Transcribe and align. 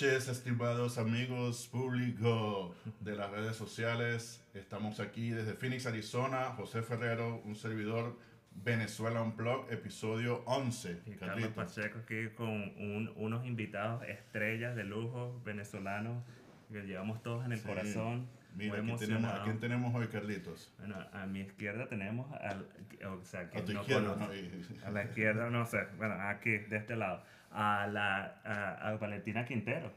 noches, 0.00 0.28
estimados 0.28 0.96
amigos 0.96 1.66
público 1.72 2.72
de 3.00 3.16
las 3.16 3.32
redes 3.32 3.56
sociales. 3.56 4.40
Estamos 4.54 5.00
aquí 5.00 5.30
desde 5.30 5.54
Phoenix, 5.54 5.86
Arizona. 5.86 6.50
José 6.56 6.82
Ferrero, 6.82 7.42
un 7.44 7.56
servidor 7.56 8.16
Venezuela 8.52 9.22
un 9.22 9.36
blog, 9.36 9.66
episodio 9.72 10.42
11. 10.46 11.00
Y 11.06 11.12
Carlos 11.14 11.48
Pacheco 11.48 11.98
aquí 11.98 12.28
con 12.36 12.48
un- 12.48 13.12
unos 13.16 13.44
invitados 13.44 14.04
estrellas 14.04 14.76
de 14.76 14.84
lujo 14.84 15.40
venezolanos 15.44 16.22
que 16.70 16.82
llevamos 16.82 17.20
todos 17.24 17.44
en 17.44 17.50
el 17.52 17.58
Sí. 17.58 17.66
corazón. 17.66 18.28
Mira, 18.54 18.78
aquí 18.80 18.94
tenemos, 18.98 19.32
¿a 19.34 19.42
quién 19.42 19.58
tenemos 19.58 19.94
hoy, 19.96 20.06
Carlitos? 20.06 20.72
Bueno, 20.78 20.96
a 21.12 21.26
mi 21.26 21.40
izquierda 21.40 21.88
tenemos 21.88 22.32
al, 22.40 22.66
o 23.04 23.24
sea, 23.24 23.40
A 23.40 23.50
que 23.50 23.62
tu 23.62 23.72
no 23.72 23.80
izquierda, 23.80 24.14
conoce- 24.14 24.42
¿no? 24.42 24.78
Y- 24.78 24.80
a 24.84 24.90
la 24.92 25.02
izquierda, 25.04 25.50
no 25.50 25.66
sé, 25.66 25.78
bueno, 25.96 26.14
aquí, 26.20 26.50
de 26.50 26.76
este 26.76 26.94
lado, 26.94 27.22
a, 27.52 27.86
la, 27.86 28.34
a, 28.44 28.88
a 28.88 28.96
Valentina 28.96 29.44
Quintero 29.44 29.92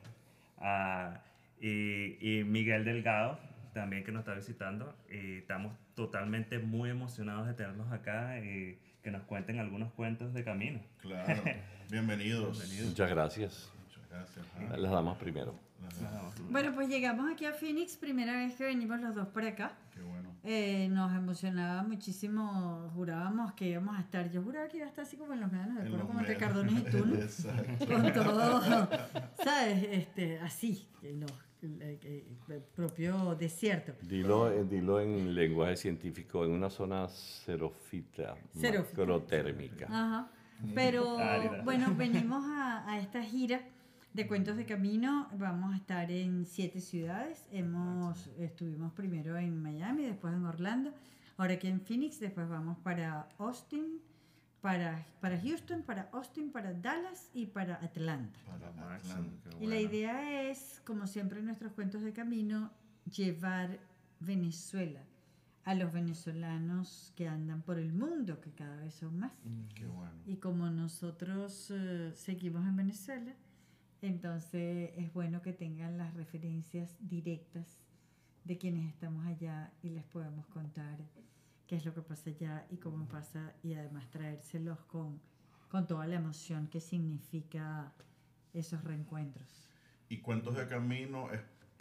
a- 0.60 1.20
y, 1.60 2.18
y 2.40 2.44
Miguel 2.44 2.84
Delgado, 2.86 3.38
también 3.74 4.04
que 4.04 4.12
nos 4.12 4.22
está 4.22 4.34
visitando, 4.34 4.96
y 5.10 5.38
estamos 5.38 5.74
totalmente 5.96 6.58
muy 6.60 6.90
emocionados 6.90 7.48
de 7.48 7.54
tenerlos 7.54 7.92
acá 7.92 8.40
y 8.40 8.80
que 9.04 9.12
nos 9.12 9.24
cuenten 9.24 9.60
algunos 9.60 9.92
cuentos 9.94 10.34
de 10.34 10.44
camino. 10.44 10.80
Claro. 11.02 11.42
Bienvenidos. 11.92 12.58
Bienvenidos. 12.60 12.90
Muchas 12.90 13.10
gracias. 13.10 13.72
Gracias. 14.12 14.46
Ah, 14.70 14.78
Las 14.78 14.92
damas 14.92 15.18
primero. 15.18 15.56
Bueno, 16.50 16.74
pues 16.76 16.90
llegamos 16.90 17.32
aquí 17.32 17.46
a 17.46 17.54
Phoenix, 17.54 17.98
primera 17.98 18.34
vez 18.34 18.56
que 18.56 18.66
venimos 18.66 19.00
los 19.00 19.16
dos 19.16 19.28
por 19.30 19.44
acá. 19.44 19.74
Qué 19.94 20.02
bueno. 20.02 20.30
Eh, 20.44 20.88
nos 20.90 21.12
emocionaba 21.16 21.84
muchísimo, 21.84 22.90
jurábamos 22.96 23.54
que 23.54 23.70
íbamos 23.70 23.98
a 23.98 24.02
estar, 24.02 24.30
yo 24.32 24.42
juraba 24.44 24.68
que 24.68 24.78
iba 24.78 24.86
a 24.86 24.90
estar 24.90 25.06
así 25.06 25.18
como 25.18 25.34
en 25.34 25.42
los 25.42 25.52
medianos 25.52 25.76
de 25.78 25.88
acuerdo 25.88 26.08
como 26.08 26.20
entre 26.20 26.36
medios. 26.36 26.50
Cardones 26.50 26.80
y 26.80 26.84
tú, 26.92 27.06
¿no? 27.06 27.86
Con 28.04 28.14
todo, 28.14 28.90
¿sabes? 29.44 29.84
Este, 29.92 30.40
así, 30.40 30.88
en 31.04 31.22
los, 31.22 31.32
el, 31.62 31.82
el- 31.82 32.26
el 32.50 32.62
propio 32.76 33.36
desierto. 33.36 33.94
Dilo, 34.02 34.52
eh, 34.52 34.64
dilo 34.66 35.00
en 35.00 35.34
lenguaje 35.36 35.78
científico, 35.78 36.44
en 36.46 36.52
una 36.52 36.70
zona 36.70 37.08
xerofita, 37.08 38.36
Xerófita. 38.60 38.98
macrotérmica. 39.00 39.86
Ajá. 39.88 40.28
Pero 40.76 41.18
bueno, 41.64 41.94
venimos 41.96 42.44
a, 42.46 42.88
a 42.88 43.00
esta 43.00 43.22
gira 43.24 43.62
de 44.14 44.28
cuentos 44.28 44.58
de 44.58 44.66
camino. 44.66 45.30
Vamos 45.38 45.74
a 45.74 45.78
estar 45.78 46.12
en 46.12 46.46
siete 46.46 46.82
ciudades. 46.82 47.46
Hemos, 47.52 48.28
estuvimos 48.38 48.94
primero 48.94 49.38
en 49.38 49.62
Miami, 49.62 50.04
después 50.04 50.34
en 50.34 50.46
Orlando, 50.46 50.94
ahora 51.38 51.54
aquí 51.54 51.68
en 51.68 51.82
Phoenix, 51.82 52.20
después 52.20 52.48
vamos 52.50 52.78
para 52.80 53.30
Austin, 53.38 54.02
para, 54.62 55.06
para 55.22 55.40
Houston, 55.40 55.82
para 55.84 56.10
Austin, 56.12 56.52
para 56.52 56.74
Dallas 56.74 57.30
y 57.34 57.48
para 57.48 57.76
Atlanta. 57.76 58.40
Para 58.46 59.00
Y 59.60 59.68
la 59.68 59.80
idea 59.80 60.50
es, 60.50 60.82
como 60.86 61.08
siempre 61.08 61.40
en 61.40 61.46
nuestros 61.46 61.72
cuentos 61.74 62.02
de 62.02 62.14
camino, 62.14 62.72
llevar 63.06 63.80
Venezuela 64.20 65.02
a 65.64 65.76
los 65.76 65.94
venezolanos 65.94 67.14
que 67.16 67.28
andan 67.28 67.62
por 67.62 67.78
el 67.78 67.94
mundo, 67.94 68.42
que 68.42 68.52
cada 68.52 68.78
vez 68.78 68.96
son 68.96 69.20
más. 69.20 69.32
Qué 69.76 69.86
bueno. 69.86 70.12
Y 70.26 70.38
como 70.38 70.70
nosotros 70.70 71.72
eh, 71.72 72.12
seguimos 72.16 72.68
en 72.68 72.76
Venezuela, 72.76 73.34
entonces 74.02 74.92
es 74.98 75.14
bueno 75.14 75.42
que 75.42 75.54
tengan 75.54 75.98
las 75.98 76.14
referencias 76.14 76.98
directas 77.00 77.80
de 78.44 78.58
quienes 78.58 78.90
estamos 78.90 79.26
allá 79.26 79.72
y 79.84 79.90
les 79.90 80.04
podemos 80.06 80.48
contar 80.48 80.98
qué 81.68 81.76
es 81.76 81.86
lo 81.86 81.94
que 81.94 82.02
pasa 82.02 82.32
allá 82.32 82.66
y 82.70 82.78
cómo 82.78 83.08
pasa 83.08 83.54
y 83.64 83.74
además 83.74 84.10
traérselos 84.10 84.80
con, 84.86 85.22
con 85.70 85.88
toda 85.88 86.08
la 86.08 86.16
emoción 86.16 86.68
que 86.68 86.80
significa 86.80 87.94
esos 88.54 88.84
reencuentros. 88.84 89.70
¿Y 90.10 90.18
Cuentos 90.18 90.56
de 90.56 90.68
Camino 90.68 91.30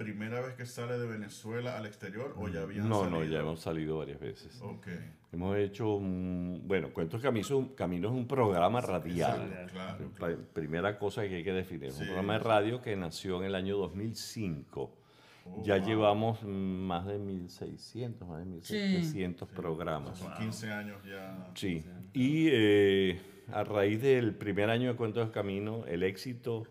primera 0.04 0.40
vez 0.40 0.54
que 0.54 0.64
sale 0.64 0.98
de 0.98 1.06
Venezuela 1.06 1.76
al 1.76 1.84
exterior 1.84 2.32
o 2.38 2.48
ya 2.48 2.62
habían 2.62 2.88
No, 2.88 3.00
salido? 3.02 3.18
no, 3.20 3.24
ya 3.26 3.40
hemos 3.40 3.60
salido 3.60 3.98
varias 3.98 4.18
veces. 4.18 4.58
Ok. 4.62 4.86
Hemos 5.30 5.58
hecho, 5.58 5.94
un- 5.96 6.62
bueno, 6.64 6.90
Cuentos 6.92 7.20
Camino, 7.20 7.74
Camino 7.76 8.08
es 8.08 8.14
un 8.14 8.26
programa 8.26 8.80
radial. 8.80 9.46
Claro, 9.70 9.98
La 10.08 10.14
claro. 10.14 10.38
primera 10.54 10.98
cosa 10.98 11.22
que 11.28 11.36
hay 11.36 11.44
que 11.44 11.52
definir, 11.52 11.84
es 11.90 11.94
Sí. 11.96 12.00
un 12.00 12.06
programa 12.08 12.32
de 12.32 12.38
radio 12.38 12.80
que 12.80 12.96
nació 12.96 13.36
en 13.40 13.44
el 13.44 13.54
año 13.54 13.76
2005. 13.76 14.96
Oh, 15.44 15.62
ya 15.62 15.76
wow. 15.78 15.86
llevamos 15.86 16.42
más 16.44 17.06
de 17.06 17.18
1.600, 17.18 18.26
más 18.26 18.38
de 18.40 18.46
1.700 18.46 19.48
Sí. 19.48 19.54
programas. 19.54 20.18
Son 20.18 20.32
15 20.34 20.70
años 20.72 20.96
ya. 21.04 21.46
Sí, 21.54 21.84
y 22.14 22.48
eh, 22.50 23.20
a 23.52 23.64
raíz 23.64 24.00
del 24.00 24.34
primer 24.34 24.70
año 24.70 24.88
de 24.90 24.96
Cuentos 24.96 25.24
del 25.24 25.32
Camino, 25.32 25.84
el 25.86 26.02
éxito 26.04 26.64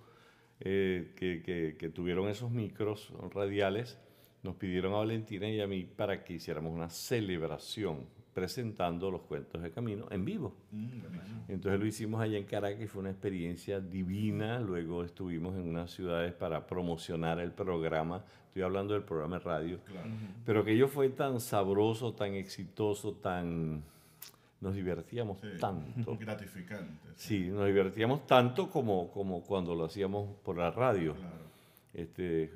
eh, 0.62 1.12
que, 1.16 1.42
que- 1.42 1.76
que 1.78 1.90
tuvieron 1.90 2.28
esos 2.30 2.52
micros 2.52 3.12
radiales, 3.34 3.98
nos 4.44 4.56
pidieron 4.56 4.94
a 4.94 4.98
Valentina 4.98 5.48
y 5.50 5.60
a 5.62 5.68
mí 5.68 5.84
para 5.84 6.24
que 6.24 6.34
hiciéramos 6.34 6.74
una 6.74 6.90
celebración 6.90 8.06
presentando 8.34 9.12
los 9.12 9.22
Cuentos 9.24 9.62
de 9.62 9.70
Camino 9.72 10.06
en 10.12 10.24
vivo. 10.24 10.56
Mm. 10.72 10.90
Entonces 11.50 11.80
lo 11.80 11.86
hicimos 11.86 12.22
allá 12.22 12.38
en 12.38 12.46
Caracas 12.46 12.82
y 12.82 12.88
fue 12.88 13.02
una 13.02 13.10
experiencia 13.10 13.82
divina. 13.82 14.60
Luego 14.62 15.04
estuvimos 15.04 15.56
en 15.56 15.68
unas 15.68 15.92
ciudades 15.92 16.34
para 16.34 16.66
promocionar 16.66 17.40
el 17.40 17.52
programa. 17.52 18.24
Estoy 18.48 18.62
hablando 18.62 18.94
del 18.94 19.04
programa 19.04 19.40
de 19.40 19.44
radio. 19.44 19.80
Claro. 19.84 20.10
Pero 20.46 20.64
que 20.64 20.72
ello 20.72 20.88
fue 20.88 21.10
tan 21.10 21.42
sabroso, 21.42 22.14
tan 22.14 22.34
exitoso, 22.36 23.14
tan... 23.14 23.84
Nos 24.62 24.76
divertíamos 24.76 25.40
Sí. 25.40 25.48
tanto. 25.60 26.18
Gratificante. 26.18 27.10
Sí, 27.16 27.48
nos 27.50 27.66
divertíamos 27.68 28.28
tanto 28.28 28.70
como, 28.70 29.10
como 29.12 29.42
cuando 29.44 29.74
lo 29.74 29.86
hacíamos 29.86 30.36
por 30.44 30.58
la 30.58 30.70
radio. 30.72 31.14
Claro. 31.16 31.36
Este, 31.94 32.52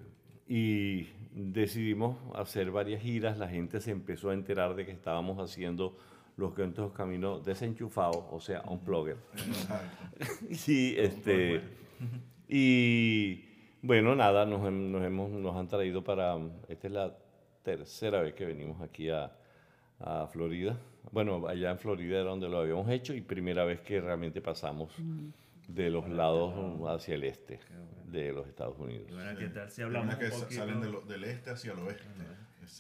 y 0.48 1.08
decidimos 1.34 2.18
hacer 2.36 2.72
varias 2.72 3.02
giras. 3.02 3.38
La 3.38 3.48
gente 3.48 3.80
se 3.80 3.92
empezó 3.92 4.30
a 4.32 4.34
enterar 4.34 4.76
de 4.76 4.86
que 4.86 4.92
estábamos 4.92 5.40
haciendo 5.40 5.98
los 6.36 6.54
cuentos 6.54 6.92
de 6.92 6.98
camino 6.98 7.40
desenchufados, 7.40 8.26
o 8.32 8.40
sea, 8.40 8.62
unplugged. 8.68 9.16
Exacto. 9.48 9.98
Sí, 10.52 10.96
este. 10.98 11.62
Y 12.50 13.46
bueno, 13.82 14.16
nada, 14.16 14.46
nos, 14.46 14.72
nos, 14.72 15.04
hemos, 15.04 15.30
nos 15.32 15.56
han 15.56 15.68
traído 15.68 16.04
para. 16.04 16.38
Esta 16.68 16.88
es 16.88 16.94
la 16.94 17.18
tercera 17.64 18.22
vez 18.22 18.34
que 18.34 18.46
venimos 18.46 18.82
aquí 18.82 19.10
a, 19.10 19.32
a 20.04 20.28
Florida. 20.28 20.78
Bueno, 21.12 21.48
allá 21.48 21.72
en 21.72 21.80
Florida 21.80 22.20
era 22.22 22.30
donde 22.30 22.50
lo 22.50 22.60
habíamos 22.60 22.90
hecho 22.90 23.14
y 23.14 23.22
primera 23.22 23.64
vez 23.66 23.82
que 23.82 24.02
realmente 24.02 24.42
pasamos 24.42 24.92
de 25.68 25.90
los 25.90 26.10
lados 26.10 26.54
hacia 26.90 27.16
el 27.16 27.24
este 27.24 27.60
de 28.08 28.32
los 28.34 28.48
Estados 28.48 28.78
Unidos. 28.80 29.08
Y 29.10 29.14
bueno, 29.14 29.38
¿qué 29.40 29.48
tal 29.48 29.70
si 29.72 29.82
hablamos 29.82 30.14
un 30.16 30.20
poquito? 30.30 30.52
salen 30.52 30.82
de 30.82 30.90
lo- 30.92 31.02
del 31.02 31.24
este 31.24 31.50
hacia 31.52 31.72
el 31.74 31.80
oeste. 31.80 32.04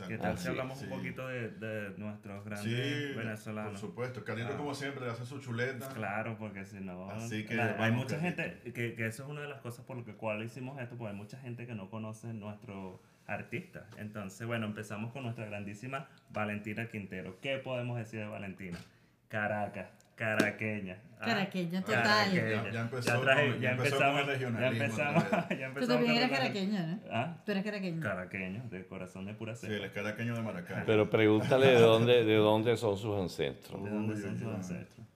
¿Qué 0.07 0.17
tal 0.17 0.31
Ah, 0.33 0.37
si 0.37 0.43
sí, 0.43 0.49
hablamos 0.49 0.77
sí. 0.79 0.85
un 0.85 0.91
poquito 0.91 1.27
de, 1.27 1.49
de 1.49 1.89
nuestros 1.97 2.43
grandes 2.45 2.63
Sí, 2.73 3.15
venezolanos? 3.17 3.71
por 3.73 3.89
supuesto. 3.89 4.23
Carlito, 4.23 4.51
Ah. 4.53 4.57
como 4.57 4.73
siempre, 4.73 5.05
le 5.05 5.11
hace 5.11 5.25
su 5.25 5.39
chuleta. 5.39 5.89
Claro, 5.89 6.37
porque 6.39 6.65
si 6.65 6.79
no, 6.79 7.09
Así 7.11 7.45
que 7.45 7.55
la- 7.55 7.75
hay 7.83 7.91
mucha 7.91 8.17
Carlito. 8.17 8.41
gente, 8.43 8.71
que, 8.71 8.95
que 8.95 9.05
eso 9.05 9.23
es 9.23 9.29
una 9.29 9.41
de 9.41 9.49
las 9.49 9.61
cosas 9.61 9.85
por 9.85 9.97
lo 9.97 10.05
que 10.05 10.15
cual 10.15 10.41
hicimos 10.43 10.79
esto, 10.81 10.95
porque 10.95 11.11
hay 11.11 11.17
mucha 11.17 11.37
gente 11.37 11.67
que 11.67 11.75
no 11.75 11.89
conoce 11.89 12.33
nuestro 12.33 13.01
artista. 13.27 13.85
Entonces, 13.97 14.45
bueno, 14.47 14.65
empezamos 14.65 15.11
con 15.11 15.23
nuestra 15.23 15.45
grandísima 15.45 16.07
Valentina 16.31 16.87
Quintero. 16.87 17.37
¿Qué 17.41 17.57
podemos 17.57 17.97
decir 17.97 18.19
de 18.19 18.27
Valentina? 18.27 18.77
Caracas, 19.27 19.87
caraqueña. 20.15 20.97
ah, 21.19 21.25
Caraqueña, 21.25 21.81
total. 21.81 22.03
caraqueña. 22.03 22.63
Ya- 22.65 22.71
ya 22.71 22.81
empezó 22.81 23.07
Ya 23.09 23.21
traje- 23.21 23.51
con- 23.51 23.59
ya 23.61 23.71
empezó 23.71 23.97
con 23.97 24.05
empezamos, 24.07 24.19
el 24.21 24.25
ya 24.27 24.33
regionalismo 24.33 24.83
empezamos, 24.85 25.23
ya 25.31 25.47
Tú 25.47 25.63
empezamos 25.63 25.87
también 25.87 26.13
con 26.13 26.17
eres 26.17 26.23
el- 26.31 26.37
caraqueño, 26.37 26.87
¿no? 26.87 26.99
¿Ah? 27.11 27.37
Tú 27.45 27.51
eres 27.51 27.63
caraqueño. 27.63 28.01
Caraqueño, 28.01 28.63
de 28.69 28.85
corazón 28.85 29.25
de 29.25 29.33
pura 29.33 29.55
Sí, 29.55 29.61
cepa. 29.61 29.73
él 29.73 29.83
es 29.85 29.91
caraqueño 29.91 30.35
de 30.35 30.41
Maracay. 30.41 30.83
Pero 30.85 31.09
pregúntale 31.09 31.65
de 31.67 31.79
dónde, 31.79 32.25
de 32.25 32.35
dónde 32.35 32.77
son 32.77 32.97
sus 32.97 33.19
ancestros. 33.19 33.83
¿De 33.83 33.89
dónde 33.89 34.15
son 34.21 34.37
sus 34.37 34.47
ancestros? 34.53 35.07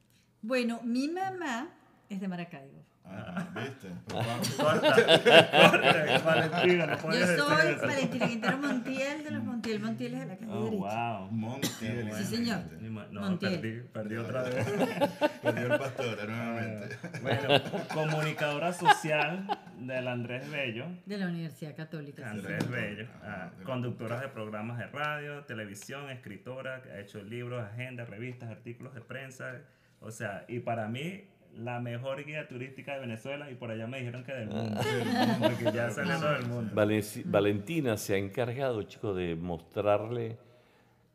Bueno, 0.41 0.79
mi 0.83 1.07
mamá 1.09 1.69
es 2.09 2.19
de 2.19 2.27
Maracaibo. 2.27 2.83
Ah, 3.09 3.47
¿viste? 3.55 3.87
Corta, 4.57 4.95
corta, 4.95 6.19
Valentina, 6.25 6.85
no 6.87 6.97
Yo 7.13 7.19
decir 7.19 7.37
soy 7.37 7.67
eso. 7.73 7.87
Valentina 7.87 8.27
Quintero 8.27 8.57
Montiel 8.57 9.23
de 9.23 9.31
los 9.31 9.43
Montiel 9.43 9.79
Montiel 9.79 10.11
de 10.19 10.25
la 10.25 10.37
calle 10.37 10.51
Oh, 10.51 10.63
derecha. 10.65 11.17
wow. 11.19 11.31
Montiel. 11.31 12.13
Sí, 12.13 12.23
señor. 12.23 12.59
Ni 12.81 12.89
ma- 12.89 13.07
No, 13.11 13.21
Montiel. 13.21 13.59
perdí, 13.59 13.81
perdí 13.93 14.15
otra 14.17 14.43
vez. 14.43 14.65
Perdió 15.41 15.73
el 15.73 15.79
pastor 15.79 16.29
nuevamente. 16.29 16.97
Bueno, 17.21 17.61
comunicadora 17.93 18.73
social 18.73 19.47
del 19.79 20.07
Andrés 20.07 20.49
Bello. 20.49 20.85
De 21.05 21.17
la 21.17 21.27
Universidad 21.27 21.75
Católica. 21.75 22.23
sí, 22.23 22.29
Andrés 22.39 22.63
señor. 22.63 22.79
Bello, 22.81 23.07
Ah, 23.23 23.49
ah, 23.51 23.63
conductora 23.63 24.19
de 24.19 24.27
programas 24.29 24.77
de 24.77 24.87
radio, 24.87 25.43
televisión, 25.45 26.09
escritora, 26.09 26.81
que 26.81 26.89
ha 26.91 26.99
hecho 26.99 27.21
libros, 27.23 27.63
agendas, 27.63 28.09
revistas, 28.09 28.49
artículos 28.49 28.93
de 28.93 29.01
prensa. 29.01 29.61
O 29.99 30.11
sea, 30.11 30.45
y 30.47 30.59
para 30.59 30.87
mí, 30.87 31.23
la 31.57 31.79
mejor 31.79 32.23
guía 32.25 32.47
turística 32.47 32.93
de 32.95 32.99
Venezuela, 33.01 33.49
y 33.51 33.55
por 33.55 33.71
allá 33.71 33.87
me 33.87 33.99
dijeron 33.99 34.23
que 34.23 34.33
del 34.33 34.49
mundo, 34.49 34.79
porque 35.41 35.63
ya 35.73 35.89
todo 35.95 36.31
del 36.33 36.47
mundo. 36.47 36.73
Valenci- 36.75 37.23
Valentina 37.25 37.97
se 37.97 38.15
ha 38.15 38.17
encargado, 38.17 38.83
chicos, 38.83 39.15
de 39.17 39.35
mostrarle 39.35 40.37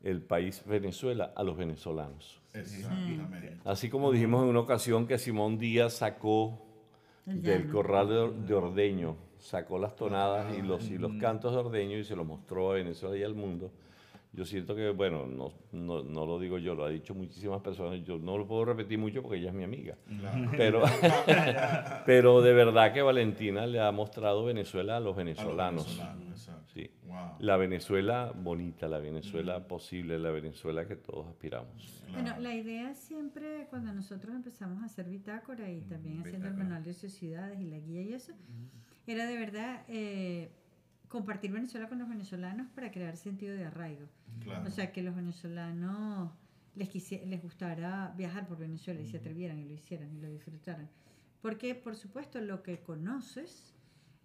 el 0.03 0.21
país 0.21 0.63
Venezuela 0.65 1.31
a 1.35 1.43
los 1.43 1.55
venezolanos. 1.57 2.41
Exactamente. 2.53 3.57
Así 3.65 3.89
como 3.89 4.11
dijimos 4.11 4.43
en 4.43 4.49
una 4.49 4.59
ocasión 4.59 5.07
que 5.07 5.17
Simón 5.17 5.57
Díaz 5.57 5.93
sacó 5.93 6.59
El 7.25 7.41
del 7.41 7.69
corral 7.69 8.09
de, 8.09 8.47
de 8.47 8.53
ordeño, 8.53 9.15
sacó 9.39 9.79
las 9.79 9.95
tonadas 9.95 10.57
y 10.57 10.61
los, 10.61 10.89
y 10.89 10.97
los 10.97 11.13
cantos 11.15 11.53
de 11.53 11.57
ordeño 11.59 11.97
y 11.97 12.03
se 12.03 12.15
los 12.15 12.25
mostró 12.27 12.71
a 12.71 12.75
Venezuela 12.75 13.15
y 13.17 13.23
al 13.23 13.33
mundo. 13.33 13.71
Yo 14.33 14.45
siento 14.45 14.75
que, 14.75 14.89
bueno, 14.89 15.27
no, 15.27 15.53
no, 15.71 16.01
no 16.01 16.25
lo 16.25 16.39
digo 16.39 16.57
yo, 16.57 16.73
lo 16.73 16.85
ha 16.85 16.89
dicho 16.89 17.13
muchísimas 17.13 17.61
personas, 17.61 18.03
yo 18.03 18.17
no 18.17 18.35
lo 18.35 18.47
puedo 18.47 18.65
repetir 18.65 18.97
mucho 18.97 19.21
porque 19.21 19.37
ella 19.37 19.49
es 19.49 19.55
mi 19.55 19.63
amiga. 19.63 19.95
Claro. 20.19 20.51
Pero, 20.57 20.81
pero 22.07 22.41
de 22.41 22.53
verdad 22.53 22.93
que 22.93 23.03
Valentina 23.03 23.67
le 23.67 23.79
ha 23.79 23.91
mostrado 23.91 24.43
Venezuela 24.43 24.97
a 24.97 24.99
los 24.99 25.13
A 25.13 25.15
los 25.15 25.15
venezolanos. 25.17 26.01
Sí. 26.73 26.89
Wow. 27.05 27.35
La 27.39 27.57
Venezuela 27.57 28.33
bonita, 28.35 28.87
la 28.87 28.97
Venezuela 28.97 29.67
posible, 29.67 30.17
la 30.17 30.31
Venezuela 30.31 30.87
que 30.87 30.95
todos 30.95 31.27
aspiramos. 31.27 32.03
Bueno, 32.11 32.35
la 32.39 32.55
idea 32.55 32.95
siempre 32.95 33.67
cuando 33.69 33.93
nosotros 33.93 34.33
empezamos 34.33 34.81
a 34.81 34.85
hacer 34.85 35.07
bitácora 35.07 35.69
y 35.69 35.81
también 35.81 36.21
haciendo 36.21 36.47
el 36.47 36.55
manual 36.55 36.83
de 36.83 36.93
sociedades 36.93 37.59
y 37.59 37.65
la 37.65 37.77
guía 37.77 38.01
y 38.01 38.13
eso, 38.13 38.33
era 39.05 39.27
de 39.27 39.37
verdad 39.37 39.83
eh, 39.87 40.49
compartir 41.13 41.51
Venezuela 41.51 41.87
con 41.87 41.99
los 41.99 42.09
venezolanos 42.09 42.67
para 42.73 42.89
crear 42.91 43.15
sentido 43.17 43.55
de 43.55 43.65
arraigo. 43.65 44.07
Claro. 44.41 44.67
O 44.67 44.71
sea, 44.71 44.91
que 44.91 45.03
los 45.03 45.15
venezolanos 45.15 46.31
les, 46.75 46.89
quisi- 46.89 47.23
les 47.25 47.39
gustara 47.39 48.13
viajar 48.17 48.47
por 48.47 48.57
Venezuela 48.57 48.99
y 48.99 49.05
se 49.05 49.17
atrevieran 49.17 49.59
y 49.59 49.65
lo 49.65 49.73
hicieran 49.75 50.11
y 50.15 50.19
lo 50.19 50.27
disfrutaran. 50.27 50.89
Porque, 51.43 51.75
por 51.75 51.95
supuesto, 51.95 52.41
lo 52.41 52.63
que 52.63 52.79
conoces, 52.79 53.75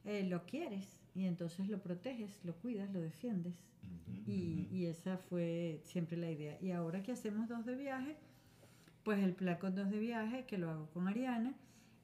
eh, 0.06 0.25
lo 0.25 0.46
quieres 0.46 0.87
y 1.14 1.26
entonces 1.26 1.69
lo 1.69 1.79
proteges, 1.82 2.40
lo 2.43 2.55
cuidas, 2.55 2.90
lo 2.90 3.00
defiendes. 3.00 3.55
Ujú. 3.82 4.31
Y, 4.31 4.69
y 4.73 4.87
esa 4.87 5.19
fue 5.19 5.82
siempre 5.85 6.17
la 6.17 6.31
idea. 6.31 6.58
Y 6.62 6.70
ahora 6.70 7.02
que 7.02 7.12
hacemos 7.12 7.49
dos 7.49 7.67
de 7.67 7.75
viaje, 7.76 8.17
pues 9.05 9.23
el 9.23 9.35
plan 9.35 9.58
con 9.58 9.75
dos 9.75 9.90
de 9.90 9.99
viaje, 9.99 10.46
que 10.46 10.56
lo 10.56 10.70
hago 10.70 10.87
con 10.94 11.06
Ariana, 11.06 11.55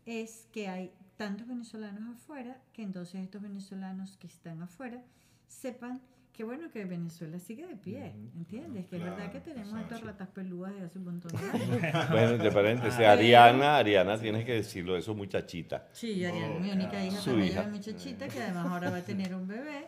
es 0.05 0.47
que 0.53 0.69
hay 0.69 0.91
tantos 1.17 1.47
venezolanos 1.47 2.17
afuera, 2.17 2.57
que 2.73 2.83
entonces 2.83 3.23
estos 3.23 3.41
venezolanos 3.43 4.17
que 4.17 4.27
están 4.27 4.63
afuera 4.63 5.03
sepan 5.49 6.01
que 6.33 6.43
bueno, 6.43 6.69
que 6.73 6.85
Venezuela 6.85 7.39
sigue 7.39 7.65
de 7.65 7.77
pie, 7.77 8.13
¿entiendes? 8.37 8.87
Que 8.87 8.97
es 8.97 9.05
verdad 9.05 9.31
que 9.31 9.39
tenemos 9.39 9.79
estas 9.81 10.01
ratas 10.01 10.27
peludas 10.31 10.75
de 10.75 10.83
hace 10.83 10.99
un 10.99 11.05
montón 11.05 11.31
de 11.31 11.39
años. 11.89 12.11
Bueno, 12.11 12.31
entre 12.31 12.51
paréntesis, 12.51 12.99
Ah. 13.07 13.13
Ariana, 13.13 13.77
Ariana, 13.77 14.19
tienes 14.19 14.45
que 14.45 14.55
decirlo, 14.55 14.97
eso 14.97 15.15
muchachita. 15.15 15.87
Sí, 15.93 16.25
Ariana, 16.25 16.55
Oh, 16.57 16.59
mi 16.59 16.73
única 16.73 17.05
hija 17.05 17.19
su 17.19 17.31
también 17.31 17.53
hija. 17.53 17.63
muchachita 17.69 18.27
que 18.27 18.43
además 18.43 18.67
ahora 18.67 18.91
va 18.91 18.97
a 18.97 19.03
tener 19.03 19.33
un 19.33 19.47
bebé. 19.47 19.87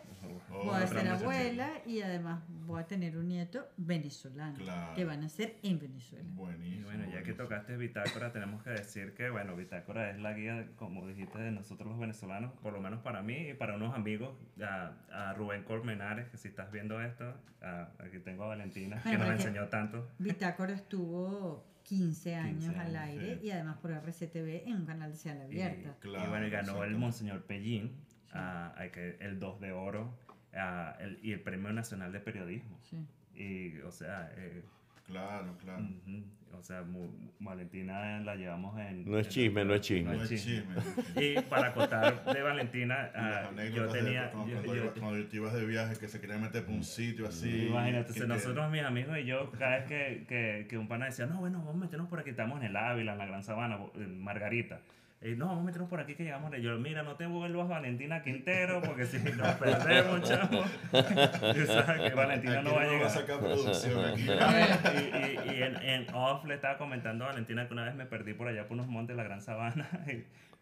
Oh, 0.59 0.65
voy 0.65 0.81
a 0.81 0.87
ser 0.87 1.07
abuela 1.07 1.69
y 1.85 2.01
además 2.01 2.41
voy 2.65 2.81
a 2.81 2.87
tener 2.87 3.17
un 3.17 3.27
nieto 3.27 3.67
venezolano 3.77 4.55
Claro. 4.57 4.93
que 4.95 5.05
van 5.05 5.23
a 5.23 5.29
ser 5.29 5.57
en 5.63 5.79
Venezuela. 5.79 6.25
Y 6.27 6.33
Buenísimo. 6.33 6.85
bueno, 6.85 7.05
ya 7.11 7.23
que 7.23 7.33
tocaste 7.33 7.77
Bitácora, 7.77 8.31
tenemos 8.31 8.63
que 8.63 8.71
decir 8.71 9.13
que, 9.13 9.29
bueno, 9.29 9.55
Bitácora 9.55 10.09
es 10.09 10.19
la 10.19 10.33
guía, 10.33 10.67
como 10.75 11.07
dijiste, 11.07 11.37
de 11.39 11.51
nosotros 11.51 11.89
los 11.89 11.99
venezolanos, 11.99 12.51
por 12.61 12.73
lo 12.73 12.81
menos 12.81 13.01
para 13.01 13.21
mí 13.21 13.49
y 13.49 13.53
para 13.53 13.75
unos 13.75 13.95
amigos, 13.95 14.35
a, 14.63 14.93
a 15.11 15.33
Rubén 15.33 15.63
Colmenares, 15.63 16.27
que 16.29 16.37
si 16.37 16.47
estás 16.47 16.71
viendo 16.71 17.01
esto, 17.01 17.33
a- 17.61 17.89
aquí 17.99 18.19
tengo 18.19 18.43
a 18.43 18.47
Valentina, 18.47 18.97
que 19.03 19.09
Bueno, 19.09 19.25
nos 19.25 19.33
porque- 19.35 19.47
enseñó 19.49 19.67
tanto. 19.69 20.07
Bitácora 20.19 20.73
estuvo 20.73 21.65
15 21.83 22.35
años 22.35 22.63
15 22.65 22.79
al 22.79 22.95
aire 22.97 23.39
sí. 23.39 23.47
y 23.47 23.51
además 23.51 23.77
por 23.77 23.91
RCTV 23.91 24.63
en 24.67 24.75
un 24.77 24.85
canal 24.85 25.11
de 25.11 25.17
señal 25.17 25.37
Y, 25.39 25.61
abierta. 25.61 25.95
Claro, 26.01 26.25
y 26.25 26.29
bueno, 26.29 26.47
y 26.47 26.49
ganó 26.49 26.83
el. 26.83 26.95
Monseñor 26.97 27.43
Pellín, 27.45 27.95
ah, 28.33 28.73
hay 28.75 28.89
que- 28.89 29.15
el 29.21 29.39
2 29.39 29.61
de 29.61 29.71
oro 29.71 30.19
ah, 30.57 30.95
el- 30.99 31.19
y 31.21 31.31
el 31.33 31.39
Premio 31.41 31.71
Nacional 31.73 32.11
de 32.11 32.19
Periodismo. 32.19 32.77
Sí. 32.83 32.97
Y, 33.35 33.79
o 33.81 33.91
sea, 33.91 34.31
eh, 34.35 34.63
Claro, 35.05 35.55
claro. 35.63 35.83
ujú, 35.83 36.21
o 36.57 36.61
sea, 36.61 36.81
mu- 36.81 37.09
Valentina 37.39 38.19
la 38.19 38.35
llevamos 38.35 38.77
en... 38.77 39.09
No 39.09 39.17
es 39.19 39.27
en- 39.27 39.31
chisme, 39.31 39.63
no 39.63 39.73
es 39.75 39.79
chisme. 39.81 40.15
No 40.17 40.23
es 40.23 40.29
chisme. 40.29 40.65
no 40.65 40.79
es 40.81 40.95
chisme. 41.05 41.25
Y 41.25 41.41
para 41.43 41.73
contar 41.73 42.25
de 42.25 42.41
Valentina, 42.41 43.09
ah, 43.15 43.49
yo 43.73 43.87
de 43.87 43.99
tenía... 44.01 44.29
cuando, 44.31 44.49
yo- 44.51 44.55
cuando 44.57 44.75
yo- 44.75 44.83
iba- 44.83 44.93
cuando 44.93 45.25
tú 45.27 45.35
ibas 45.37 45.53
de 45.53 45.65
viaje 45.65 45.95
que 45.97 46.07
se 46.09 46.19
querían 46.19 46.41
meter 46.41 46.65
por 46.65 46.73
un 46.73 46.83
sitio 46.83 47.25
así. 47.27 47.67
Imagínate, 47.67 48.13
que 48.13 48.27
nosotros, 48.27 48.69
mis 48.69 48.81
amigos 48.83 49.17
y 49.17 49.23
yo, 49.25 49.49
cada 49.51 49.77
vez 49.79 49.85
que, 49.87 50.25
que, 50.27 50.65
que 50.67 50.77
un 50.77 50.89
pana 50.89 51.05
decía, 51.05 51.25
no, 51.25 51.39
bueno, 51.39 51.59
vamos 51.59 51.75
a 51.75 51.85
meternos 51.85 52.09
por 52.09 52.19
aquí, 52.19 52.31
estamos 52.31 52.59
en 52.59 52.65
el 52.67 52.75
Ávila, 52.75 53.13
en 53.13 53.17
la 53.19 53.25
Gran 53.27 53.43
Sabana, 53.43 53.79
en 53.95 54.21
Margarita. 54.21 54.81
Y 55.19 55.35
no, 55.35 55.47
vamos 55.47 55.63
a 55.63 55.65
meternos 55.65 55.89
por 55.89 55.99
aquí 55.99 56.13
que 56.13 56.23
llegamos. 56.23 56.55
Y 56.55 56.61
yo, 56.61 56.77
mira, 56.77 57.01
no 57.01 57.15
te 57.15 57.25
vuelvas 57.25 57.67
Valentina 57.67 58.21
Quintero, 58.21 58.81
porque 58.81 59.05
si 59.05 59.17
nos 59.17 59.55
perdemos, 59.55 60.21
chavo. 60.21 60.63
Y 60.93 61.65
sabes 61.65 62.01
que 62.09 62.15
Valentina 62.15 62.59
Aquí 62.59 62.67
no 62.69 62.75
va 62.75 62.81
a 62.81 62.85
a 62.85 62.87
llegar. 62.89 63.09
sacar 63.09 63.39
producción 63.39 64.05
aquí. 64.05 64.21
y, 64.27 65.49
y, 65.49 65.55
y 65.57 65.63
en, 65.63 65.75
en 65.77 66.13
off 66.13 66.45
le 66.45 66.53
estaba 66.53 66.77
comentando 66.77 67.25
a 67.25 67.29
Valentina 67.29 67.67
que 67.67 67.73
una 67.73 67.85
vez 67.85 67.95
me 67.95 68.05
perdí 68.05 68.33
por 68.35 68.47
allá 68.47 68.67
por 68.67 68.73
unos 68.73 68.87
montes 68.87 69.15
de 69.15 69.23
la 69.23 69.27
Gran 69.27 69.41
Sabana 69.41 69.89
y, 70.07 70.11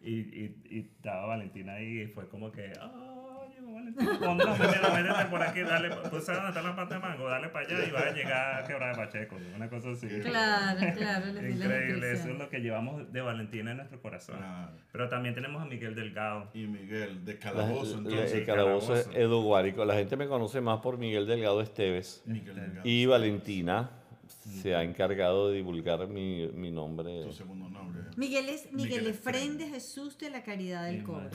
y, 0.00 0.14
y, 0.20 0.56
y 0.70 0.78
estaba 0.96 1.26
Valentina 1.26 1.74
ahí 1.74 2.00
y 2.02 2.06
fue 2.06 2.26
como 2.28 2.50
que, 2.50 2.72
ay, 3.66 3.74
Valentina, 3.74 4.18
¿dónde 4.20 4.44
nos 4.44 4.58
metemos? 4.58 4.92
Métete 4.92 5.24
por 5.30 5.42
aquí, 5.42 5.60
dale, 5.62 5.88
tú 5.90 6.20
sabes 6.20 6.26
dónde 6.42 6.48
está 6.48 6.62
la 6.62 6.76
pata 6.76 6.94
de 6.94 7.00
mango, 7.00 7.28
dale 7.28 7.48
para 7.48 7.66
allá 7.66 7.86
y 7.86 7.90
vas 7.90 8.02
a 8.04 8.10
llegar 8.12 8.62
a 8.62 8.66
quebrar 8.66 8.96
de 8.96 9.02
Pacheco, 9.06 9.36
una 9.54 9.68
cosa 9.68 9.90
así. 9.90 10.06
Claro, 10.08 10.80
claro. 10.96 11.26
la 11.32 11.48
Increíble, 11.48 12.12
eso 12.12 12.28
es 12.30 12.38
lo 12.38 12.48
que 12.48 12.60
llevamos 12.60 13.12
de 13.12 13.20
Valentina 13.20 13.70
en 13.72 13.76
nuestro 13.78 14.00
corazón. 14.00 14.36
Claro. 14.38 14.72
Pero 14.92 15.08
también 15.08 15.34
tenemos 15.34 15.62
a 15.62 15.66
Miguel 15.66 15.94
Delgado. 15.94 16.48
Y 16.54 16.66
Miguel, 16.66 17.24
de 17.24 17.34
La- 17.34 17.38
Calabozo, 17.40 17.92
la- 17.92 17.98
entonces. 17.98 18.32
el 18.34 18.46
calabozo 18.46 18.94
es 18.94 19.02
Calabozo. 19.04 19.20
Edu 19.24 19.42
Guárico. 19.42 19.84
La 19.84 19.94
gente 19.94 20.16
me 20.16 20.26
conoce 20.28 20.60
más 20.60 20.80
por 20.80 20.98
Miguel 20.98 21.26
Delgado 21.26 21.60
Esteves. 21.60 22.22
Miguel 22.26 22.54
Delgado. 22.56 22.80
Y 22.84 23.06
Valentina 23.06 23.90
se 24.62 24.74
ha 24.74 24.82
encargado 24.82 25.50
de 25.50 25.56
divulgar 25.56 26.06
mi, 26.08 26.48
mi 26.54 26.70
nombre. 26.70 27.22
Tu 27.24 27.32
segundo 27.32 27.68
nombre. 27.68 28.02
Miguel 28.16 28.48
es 28.48 28.72
Miguel, 28.72 29.02
Miguel 29.02 29.06
Efrén. 29.08 29.58
de 29.58 29.68
Jesús 29.68 30.16
de 30.18 30.30
la 30.30 30.42
Caridad 30.42 30.86
del 30.86 31.02
Cobre. 31.02 31.28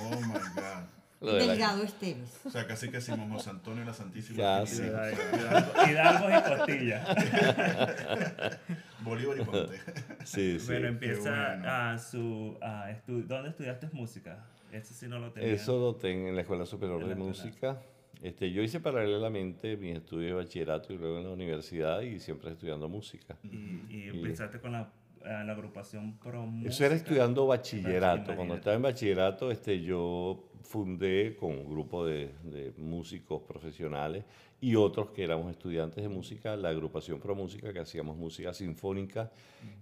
Oh 0.00 0.20
my 0.20 0.32
God. 0.54 1.01
Lo 1.22 1.32
de 1.34 1.40
la- 1.46 1.52
Delgado 1.52 1.82
Esteves. 1.82 2.40
O 2.44 2.50
sea, 2.50 2.66
casi 2.66 2.86
que 2.88 2.96
decimos 2.96 3.30
José 3.32 3.50
Antonio 3.50 3.82
y 3.82 3.86
la 3.86 3.94
Santísima 3.94 4.38
Casi. 4.38 4.76
Trinidad. 4.76 5.88
Hidalgo 5.90 6.28
y 6.30 6.56
Costilla. 6.56 7.04
Bolívar 9.02 9.38
y 9.38 9.44
Ponte. 9.44 9.78
Sí, 10.24 10.58
sí. 10.60 10.66
Bueno, 10.66 10.88
empieza 10.88 11.30
bueno. 11.30 11.68
a 11.70 11.98
su... 11.98 12.56
A 12.60 12.90
estu- 12.90 13.24
¿Dónde 13.26 13.50
estudiaste 13.50 13.88
música? 13.92 14.44
Eso 14.70 14.94
sí 14.94 15.06
no 15.08 15.18
lo 15.18 15.32
tenía. 15.32 15.52
Eso 15.52 15.78
lo 15.78 15.96
tengo 15.96 16.28
en 16.28 16.34
la 16.36 16.42
Escuela 16.42 16.64
Superior 16.66 17.02
En 17.02 17.08
la 17.10 17.14
de. 17.14 17.20
Música. 17.20 17.80
Este, 18.22 18.52
yo 18.52 18.62
hice 18.62 18.78
paralelamente 18.80 19.76
mis 19.76 19.96
estudios 19.96 20.30
de 20.30 20.44
bachillerato 20.44 20.92
y 20.92 20.98
luego 20.98 21.18
en 21.18 21.24
la 21.24 21.30
universidad 21.30 22.00
y 22.02 22.20
siempre 22.20 22.52
estudiando 22.52 22.88
música. 22.88 23.36
Y, 23.42 23.84
y 23.90 24.08
empezaste 24.08 24.60
con 24.60 24.72
la, 24.72 24.88
la 25.24 25.52
agrupación 25.52 26.16
Pro 26.18 26.48
Eso 26.64 26.84
era 26.86 26.94
estudiando 26.94 27.46
bachillerato. 27.48 28.36
Cuando 28.36 28.54
estaba 28.54 28.76
en 28.76 28.82
bachillerato, 28.82 29.50
este, 29.50 29.82
yo 29.82 30.48
fundé 30.62 31.36
con 31.36 31.50
un 31.52 31.68
grupo 31.70 32.04
de, 32.06 32.30
de 32.44 32.72
músicos 32.78 33.42
profesionales 33.42 34.24
y 34.60 34.74
otros 34.76 35.10
que 35.10 35.24
éramos 35.24 35.50
estudiantes 35.50 36.02
de 36.02 36.08
música, 36.08 36.56
la 36.56 36.68
agrupación 36.70 37.18
Pro 37.20 37.34
Música, 37.34 37.72
que 37.72 37.80
hacíamos 37.80 38.16
música 38.16 38.52
sinfónica, 38.54 39.30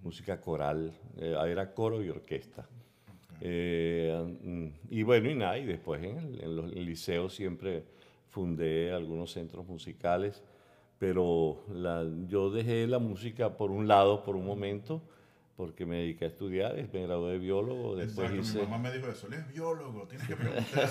música 0.02 0.40
coral, 0.40 0.92
eh, 1.18 1.36
era 1.46 1.72
coro 1.74 2.02
y 2.02 2.08
orquesta. 2.08 2.66
Eh, 3.42 4.36
mm, 4.42 4.66
y 4.90 5.02
bueno, 5.02 5.30
y 5.30 5.34
nada, 5.34 5.58
y 5.58 5.64
después 5.66 6.02
en 6.02 6.18
el, 6.18 6.44
en 6.44 6.56
los 6.56 6.70
liceos 6.74 7.34
siempre 7.34 7.84
fundé 8.28 8.92
algunos 8.92 9.32
centros 9.32 9.66
musicales, 9.66 10.42
pero 10.98 11.62
la- 11.72 12.06
yo 12.28 12.50
dejé 12.50 12.86
la 12.86 12.98
música 12.98 13.56
por 13.56 13.70
un 13.70 13.88
lado 13.88 14.22
por 14.22 14.36
un 14.36 14.44
momento, 14.46 15.02
porque 15.60 15.84
me 15.84 15.98
dediqué 15.98 16.24
a 16.24 16.28
estudiar, 16.28 16.74
me 16.90 17.02
gradué 17.02 17.32
de 17.32 17.38
biólogo, 17.38 17.94
después 17.94 18.30
Exacto, 18.30 18.40
hice, 18.40 18.58
mi 18.60 18.64
mamá 18.64 18.78
me 18.78 18.96
dijo 18.96 19.08
eso. 19.08 19.26
Él 19.26 19.34
es 19.34 19.52
biólogo, 19.52 20.08
tienes 20.08 20.26
que 20.26 20.34
preguntar. 20.34 20.88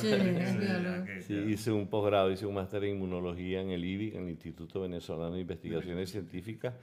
Sí, 1.26 1.34
hice 1.34 1.72
un 1.72 1.88
posgrado, 1.88 2.32
hice 2.32 2.46
un 2.46 2.54
máster 2.54 2.84
en 2.84 2.98
inmunología 2.98 3.62
en 3.62 3.72
el 3.72 3.84
IBIC, 3.84 4.14
en 4.14 4.26
el 4.26 4.30
Instituto 4.30 4.82
Venezolano 4.82 5.34
de 5.34 5.42
Investigaciones 5.42 6.12
Científicas, 6.12 6.76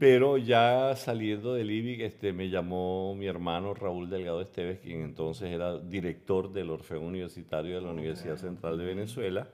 pero 0.00 0.38
ya 0.38 0.96
saliendo 0.96 1.54
del 1.54 1.70
IBIC 1.70 2.00
este, 2.00 2.32
me 2.32 2.50
llamó 2.50 3.14
mi 3.14 3.26
hermano 3.26 3.74
Raúl 3.74 4.10
Delgado 4.10 4.40
Esteves, 4.40 4.80
quien 4.80 5.02
entonces 5.02 5.50
era 5.50 5.78
director 5.78 6.52
del 6.52 6.68
Orfeo 6.70 7.00
Universitario 7.00 7.76
de 7.76 7.80
la 7.80 7.92
Universidad 7.92 8.38
Central 8.38 8.76
de 8.76 8.86
Venezuela, 8.86 9.46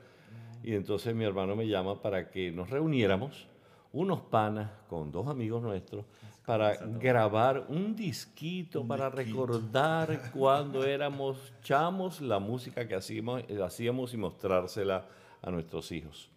y 0.65 0.73
entonces 0.73 1.15
mi 1.15 1.25
hermano 1.25 1.55
me 1.55 1.69
llama 1.69 2.01
para 2.01 2.31
que 2.31 2.51
nos 2.51 2.71
reuniéramos, 2.71 3.49
unos 3.93 4.21
panas 4.23 4.71
con 4.89 5.13
dos 5.13 5.27
amigos 5.27 5.63
nuestros, 5.63 6.07
para 6.47 6.77
grabar 6.77 7.67
un 7.69 7.95
disquito, 7.97 8.83
Un 8.83 8.89
para 8.89 9.11
disquito. 9.11 9.47
recordar 9.47 10.31
cuando 10.33 10.85
éramos 10.85 11.53
chamos 11.63 12.21
la 12.21 12.39
música 12.39 12.87
que 12.87 12.95
hacíamos, 12.95 13.43
eh, 13.49 13.61
hacíamos 13.63 14.15
y 14.15 14.17
mostrársela 14.17 15.07
a 15.43 15.51
nuestros 15.51 15.91
hijos. 15.93 16.31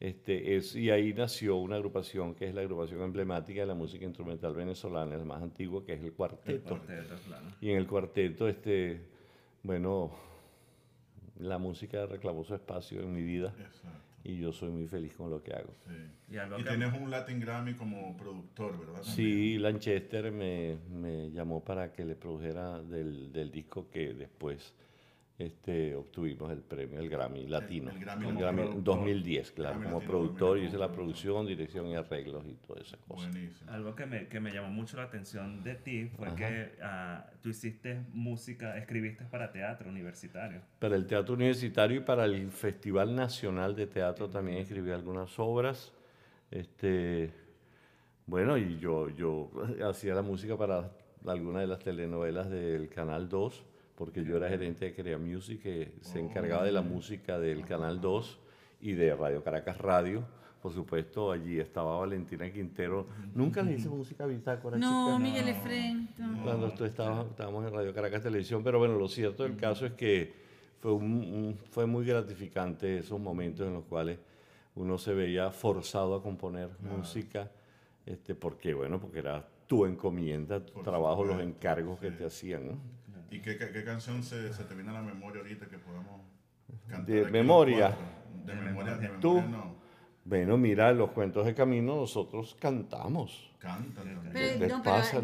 Este, 0.00 0.56
es, 0.56 0.74
y 0.74 0.90
ahí 0.90 1.14
nació 1.14 1.56
una 1.56 1.76
agrupación 1.76 2.34
que 2.34 2.48
es 2.48 2.54
la 2.54 2.62
agrupación 2.62 3.00
emblemática 3.02 3.60
de 3.60 3.66
la 3.66 3.74
música 3.74 4.04
instrumental 4.04 4.52
venezolana, 4.54 5.16
la 5.16 5.24
más 5.24 5.42
antigua, 5.42 5.84
que 5.84 5.92
es 5.92 6.00
el 6.00 6.06
El 6.06 6.12
cuarteto. 6.14 6.68
cuarteto, 6.70 7.14
claro. 7.26 7.46
Y 7.60 7.70
en 7.70 7.76
el 7.78 7.86
cuarteto, 7.86 8.48
este, 8.48 9.06
bueno, 9.62 10.10
la 11.38 11.58
música 11.58 12.06
reclamó 12.06 12.44
su 12.44 12.54
espacio 12.54 13.00
en 13.00 13.12
mi 13.14 13.22
vida 13.22 13.54
Exacto. 13.58 13.98
Y 14.24 14.38
yo 14.38 14.52
soy 14.52 14.70
muy 14.70 14.86
feliz 14.86 15.12
con 15.14 15.30
lo 15.30 15.42
que 15.42 15.52
hago. 15.52 15.74
Sí. 15.86 16.32
Y 16.34 16.36
algo 16.38 16.58
Y 16.58 16.64
que- 16.64 16.70
tienes 16.70 16.92
un 17.00 17.10
Latin 17.10 17.38
Grammy 17.40 17.74
como 17.74 18.16
productor, 18.16 18.78
¿verdad? 18.78 19.02
Sí, 19.02 19.58
Lanchester 19.58 20.32
me, 20.32 20.78
me 20.90 21.30
llamó 21.30 21.62
para 21.62 21.92
que 21.92 22.04
le 22.04 22.16
produjera 22.16 22.82
del, 22.82 23.30
del 23.32 23.50
disco 23.50 23.88
que 23.90 24.14
después 24.14 24.74
este, 25.36 25.96
obtuvimos 25.96 26.52
el 26.52 26.60
premio, 26.60 27.00
el 27.00 27.08
Grammy 27.08 27.48
Latino. 27.48 27.90
el 27.90 27.98
Grammy 27.98 28.28
El 28.28 28.36
Grammy 28.36 28.62
productor. 28.62 28.84
2010, 28.84 29.50
claro. 29.50 29.70
Grammy 29.70 29.84
como 29.86 29.98
Latino 29.98 30.10
productor 30.10 30.48
2010 30.48 30.68
hice 30.68 30.78
la 30.78 30.92
producción, 30.92 31.46
dirección 31.46 31.86
y 31.88 31.96
arreglos 31.96 32.44
y 32.46 32.52
todas 32.54 32.86
esas 32.86 33.00
cosas. 33.00 33.32
Buenísimo. 33.32 33.70
Algo 33.70 33.94
que 33.96 34.06
me, 34.06 34.28
que 34.28 34.38
me 34.38 34.52
llamó 34.52 34.68
mucho 34.68 34.96
la 34.96 35.04
atención 35.04 35.64
de 35.64 35.74
ti 35.74 36.06
fue 36.16 36.28
Ajá. 36.28 36.36
que 36.36 36.72
ah, 36.82 37.26
tú 37.42 37.48
hiciste 37.48 38.00
música, 38.12 38.78
escribiste 38.78 39.24
para 39.24 39.50
teatro 39.50 39.88
universitario. 39.90 40.62
Para 40.78 40.94
el 40.94 41.06
Teatro 41.06 41.34
Universitario 41.34 41.98
y 41.98 42.04
para 42.04 42.26
el 42.26 42.50
Festival 42.52 43.14
Nacional 43.14 43.74
de 43.74 43.86
Teatro 43.88 44.28
también 44.28 44.58
escribí 44.58 44.92
algunas 44.92 45.36
obras. 45.38 45.92
Este, 46.50 47.32
bueno, 48.26 48.56
y 48.56 48.78
yo, 48.78 49.10
yo 49.10 49.50
hacía 49.84 50.14
la 50.14 50.22
música 50.22 50.56
para 50.56 50.92
algunas 51.26 51.62
de 51.62 51.66
las 51.66 51.80
telenovelas 51.80 52.48
del 52.50 52.88
Canal 52.88 53.28
2, 53.28 53.64
porque 53.96 54.24
yo 54.24 54.36
era 54.36 54.48
gerente 54.48 54.86
de 54.86 54.94
Crea 54.94 55.18
Music, 55.18 55.62
que 55.62 55.92
se 56.00 56.18
encargaba 56.20 56.64
de 56.64 56.72
la 56.72 56.82
música 56.82 57.38
del 57.38 57.64
Canal 57.64 58.00
2 58.00 58.38
y 58.80 58.92
de 58.92 59.14
Radio 59.14 59.42
Caracas 59.42 59.78
Radio. 59.78 60.24
Por 60.60 60.72
supuesto, 60.72 61.30
allí 61.30 61.60
estaba 61.60 61.98
Valentina 61.98 62.50
Quintero. 62.50 63.06
Nunca 63.34 63.62
le 63.62 63.74
hice 63.74 63.88
música 63.88 64.24
a 64.24 64.26
Bitácora, 64.26 64.78
No, 64.78 65.06
chica? 65.08 65.18
Miguel 65.18 65.48
Efren. 65.48 66.08
no. 66.18 66.42
cuando 66.42 66.70
tú 66.72 66.84
estabas, 66.86 67.26
estábamos 67.26 67.66
en 67.66 67.74
Radio 67.74 67.92
Caracas 67.92 68.22
Televisión, 68.22 68.62
pero 68.64 68.78
bueno, 68.78 68.96
lo 68.98 69.06
cierto 69.08 69.42
del 69.42 69.56
caso 69.56 69.84
es 69.84 69.92
que 69.92 70.32
fue, 70.80 70.92
un- 70.92 71.04
un- 71.04 71.58
fue 71.70 71.84
muy 71.86 72.06
gratificante 72.06 72.98
esos 72.98 73.20
momentos 73.20 73.66
en 73.66 73.74
los 73.74 73.84
cuales 73.84 74.18
uno 74.74 74.96
se 74.98 75.12
veía 75.14 75.50
forzado 75.50 76.14
a 76.16 76.22
componer 76.22 76.70
música, 76.80 77.50
este, 78.06 78.34
porque 78.34 78.72
bueno, 78.74 78.98
porque 78.98 79.18
era 79.18 79.46
tu 79.66 79.84
encomienda, 79.86 80.64
tu 80.64 80.72
Por 80.74 80.82
trabajo, 80.82 81.24
los 81.24 81.32
supuesto, 81.36 81.56
encargos 81.56 82.00
que 82.00 82.10
sí. 82.10 82.16
te 82.18 82.24
hacían. 82.24 82.66
¿no? 82.68 82.72
¿Y 83.34 83.40
qué, 83.40 83.58
qué, 83.58 83.70
qué 83.72 83.82
canción 83.82 84.22
se, 84.22 84.52
se 84.52 84.62
te 84.62 84.74
viene 84.76 84.90
a 84.90 84.94
la 84.94 85.02
memoria 85.02 85.42
ahorita 85.42 85.66
que 85.66 85.76
podamos 85.78 86.20
cantar? 86.86 87.12
De 87.12 87.24
memoria. 87.32 87.96
De 88.46 88.54
memoria, 88.54 88.96
de 88.96 89.08
Tú. 89.20 89.34
memoria 89.34 89.56
no. 89.58 89.74
Bueno, 90.24 90.56
mira, 90.56 90.92
los 90.92 91.10
cuentos 91.10 91.44
de 91.44 91.52
camino 91.52 91.96
nosotros 91.96 92.56
cantamos. 92.60 93.50
Cantan 93.58 93.92
también. 93.92 94.20
Pero, 94.32 94.58
¿Qué 94.60 94.68
no, 94.68 94.82
pasa? 94.84 95.20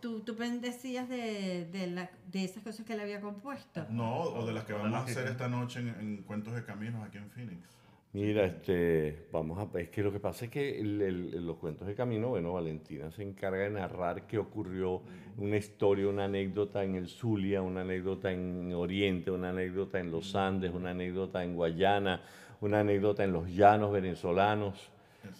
tú, 0.00 0.20
tú 0.20 0.36
decías 0.60 1.08
de, 1.08 1.66
de, 1.72 1.86
la, 1.86 2.10
de 2.30 2.44
esas 2.44 2.62
cosas 2.62 2.84
que 2.84 2.92
él 2.92 3.00
había 3.00 3.22
compuesto. 3.22 3.86
No, 3.88 4.20
o 4.20 4.44
de 4.44 4.52
las 4.52 4.64
que 4.64 4.74
vamos 4.74 4.92
a 4.92 5.04
hacer 5.04 5.26
esta 5.26 5.48
noche 5.48 5.80
en, 5.80 5.88
en 5.88 6.22
Cuentos 6.24 6.54
de 6.54 6.62
Caminos 6.62 7.02
aquí 7.06 7.16
en 7.16 7.30
Phoenix. 7.30 7.66
Mira, 8.12 8.44
este, 8.44 9.26
vamos 9.30 9.56
a, 9.72 9.78
es 9.78 9.88
que 9.90 10.02
lo 10.02 10.10
que 10.12 10.18
pasa 10.18 10.46
es 10.46 10.50
que 10.50 10.80
el- 10.80 11.00
el- 11.00 11.46
los 11.46 11.56
cuentos 11.58 11.86
de 11.86 11.94
camino, 11.94 12.30
bueno, 12.30 12.52
Valentina 12.54 13.08
se 13.12 13.22
encarga 13.22 13.58
de 13.62 13.70
narrar 13.70 14.26
qué 14.26 14.36
ocurrió, 14.38 15.00
una 15.38 15.56
historia, 15.56 16.08
una 16.08 16.24
anécdota 16.24 16.82
en 16.82 16.96
el 16.96 17.06
Zulia, 17.06 17.62
una 17.62 17.82
anécdota 17.82 18.32
en 18.32 18.72
Oriente, 18.74 19.30
una 19.30 19.50
anécdota 19.50 20.00
en 20.00 20.10
los 20.10 20.34
Andes, 20.34 20.72
una 20.74 20.90
anécdota 20.90 21.44
en 21.44 21.54
Guayana, 21.54 22.20
una 22.60 22.80
anécdota 22.80 23.22
en 23.22 23.32
los 23.32 23.48
llanos 23.48 23.92
venezolanos, 23.92 24.90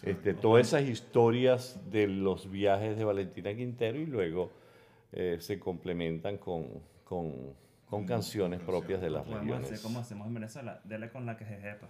este, 0.04 0.34
todas 0.34 0.68
esas 0.68 0.82
historias 0.88 1.80
de 1.90 2.06
los 2.06 2.48
viajes 2.50 2.96
de 2.96 3.02
Valentina 3.04 3.52
Quintero 3.52 3.98
y 3.98 4.06
luego 4.06 4.52
eh, 5.12 5.38
se 5.40 5.58
complementan 5.58 6.38
con, 6.38 6.68
con, 7.02 7.32
con 7.88 8.06
canciones 8.06 8.60
propias 8.60 9.00
de 9.00 9.10
las 9.10 9.26
regiones. 9.26 9.80
como 9.80 9.98
hacemos 9.98 10.28
en 10.28 10.34
Venezuela, 10.34 10.80
dele 10.84 11.10
con 11.10 11.26
la 11.26 11.36
que 11.36 11.44
jejepa. 11.44 11.88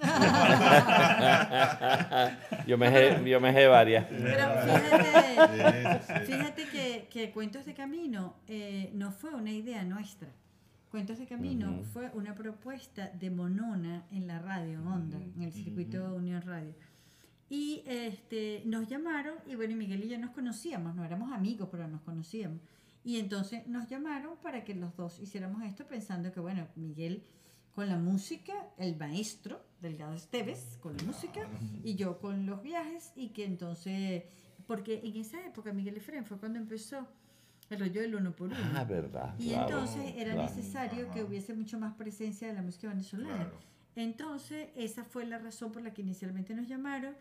Yo 2.66 2.78
me 2.78 2.90
sé, 2.90 3.22
yo 3.24 3.40
me 3.40 3.52
sé 3.52 3.66
varias. 3.66 4.06
Pero 4.06 4.48
fíjate, 6.26 6.68
que, 6.68 7.08
que 7.10 7.30
Cuentos 7.30 7.64
de 7.64 7.74
Camino 7.74 8.36
eh, 8.48 8.90
no 8.94 9.12
fue 9.12 9.34
una 9.34 9.50
idea 9.50 9.84
nuestra. 9.84 10.28
Cuentos 10.90 11.18
de 11.18 11.26
Camino 11.26 11.82
fue 11.92 12.10
una 12.14 12.34
propuesta 12.34 13.08
de 13.08 13.30
Monona 13.30 14.04
en 14.10 14.26
la 14.26 14.38
radio, 14.38 14.80
en 14.80 14.86
Onda, 14.86 15.18
en 15.18 15.42
el 15.42 15.52
circuito 15.52 16.10
de 16.10 16.16
Unión 16.16 16.42
Radio. 16.42 16.74
Y 17.48 17.82
este, 17.86 18.62
nos 18.66 18.88
llamaron, 18.88 19.34
y 19.46 19.54
bueno, 19.54 19.76
Miguel 19.76 20.04
y 20.04 20.08
yo 20.08 20.18
nos 20.18 20.30
conocíamos, 20.30 20.94
no 20.94 21.04
éramos 21.04 21.32
amigos, 21.32 21.68
pero 21.70 21.88
nos 21.88 22.02
conocíamos. 22.02 22.60
Y 23.04 23.18
entonces 23.18 23.66
nos 23.66 23.88
llamaron 23.88 24.36
para 24.42 24.64
que 24.64 24.74
los 24.74 24.96
dos 24.96 25.18
hiciéramos 25.18 25.62
esto, 25.64 25.86
pensando 25.86 26.32
que, 26.32 26.40
bueno, 26.40 26.68
Miguel 26.76 27.24
con 27.74 27.88
la 27.88 27.96
música, 27.96 28.52
el 28.76 28.96
maestro 28.96 29.64
Delgado 29.80 30.14
Esteves 30.14 30.78
con 30.80 30.96
la 30.96 31.02
música, 31.04 31.46
y 31.82 31.94
yo 31.96 32.18
con 32.18 32.46
los 32.46 32.62
viajes, 32.62 33.12
y 33.16 33.30
que 33.30 33.44
entonces, 33.44 34.24
porque 34.66 35.00
en 35.04 35.16
esa 35.16 35.44
época 35.44 35.72
Miguel 35.72 35.96
Efren 35.96 36.24
fue 36.24 36.38
cuando 36.38 36.58
empezó 36.58 37.06
el 37.70 37.80
rollo 37.80 38.00
del 38.02 38.14
uno 38.14 38.36
por 38.36 38.48
uno. 38.48 38.56
Ah, 38.74 38.84
verdad. 38.84 39.34
Y 39.38 39.48
claro, 39.48 39.68
entonces 39.68 40.14
era 40.16 40.34
claro. 40.34 40.54
necesario 40.54 41.10
que 41.10 41.24
hubiese 41.24 41.54
mucho 41.54 41.78
más 41.78 41.94
presencia 41.94 42.48
de 42.48 42.54
la 42.54 42.62
música 42.62 42.88
venezolana. 42.88 43.36
Claro. 43.36 43.58
Entonces, 43.96 44.68
esa 44.76 45.04
fue 45.04 45.26
la 45.26 45.38
razón 45.38 45.72
por 45.72 45.82
la 45.82 45.92
que 45.92 46.02
inicialmente 46.02 46.54
nos 46.54 46.66
llamaron. 46.66 47.14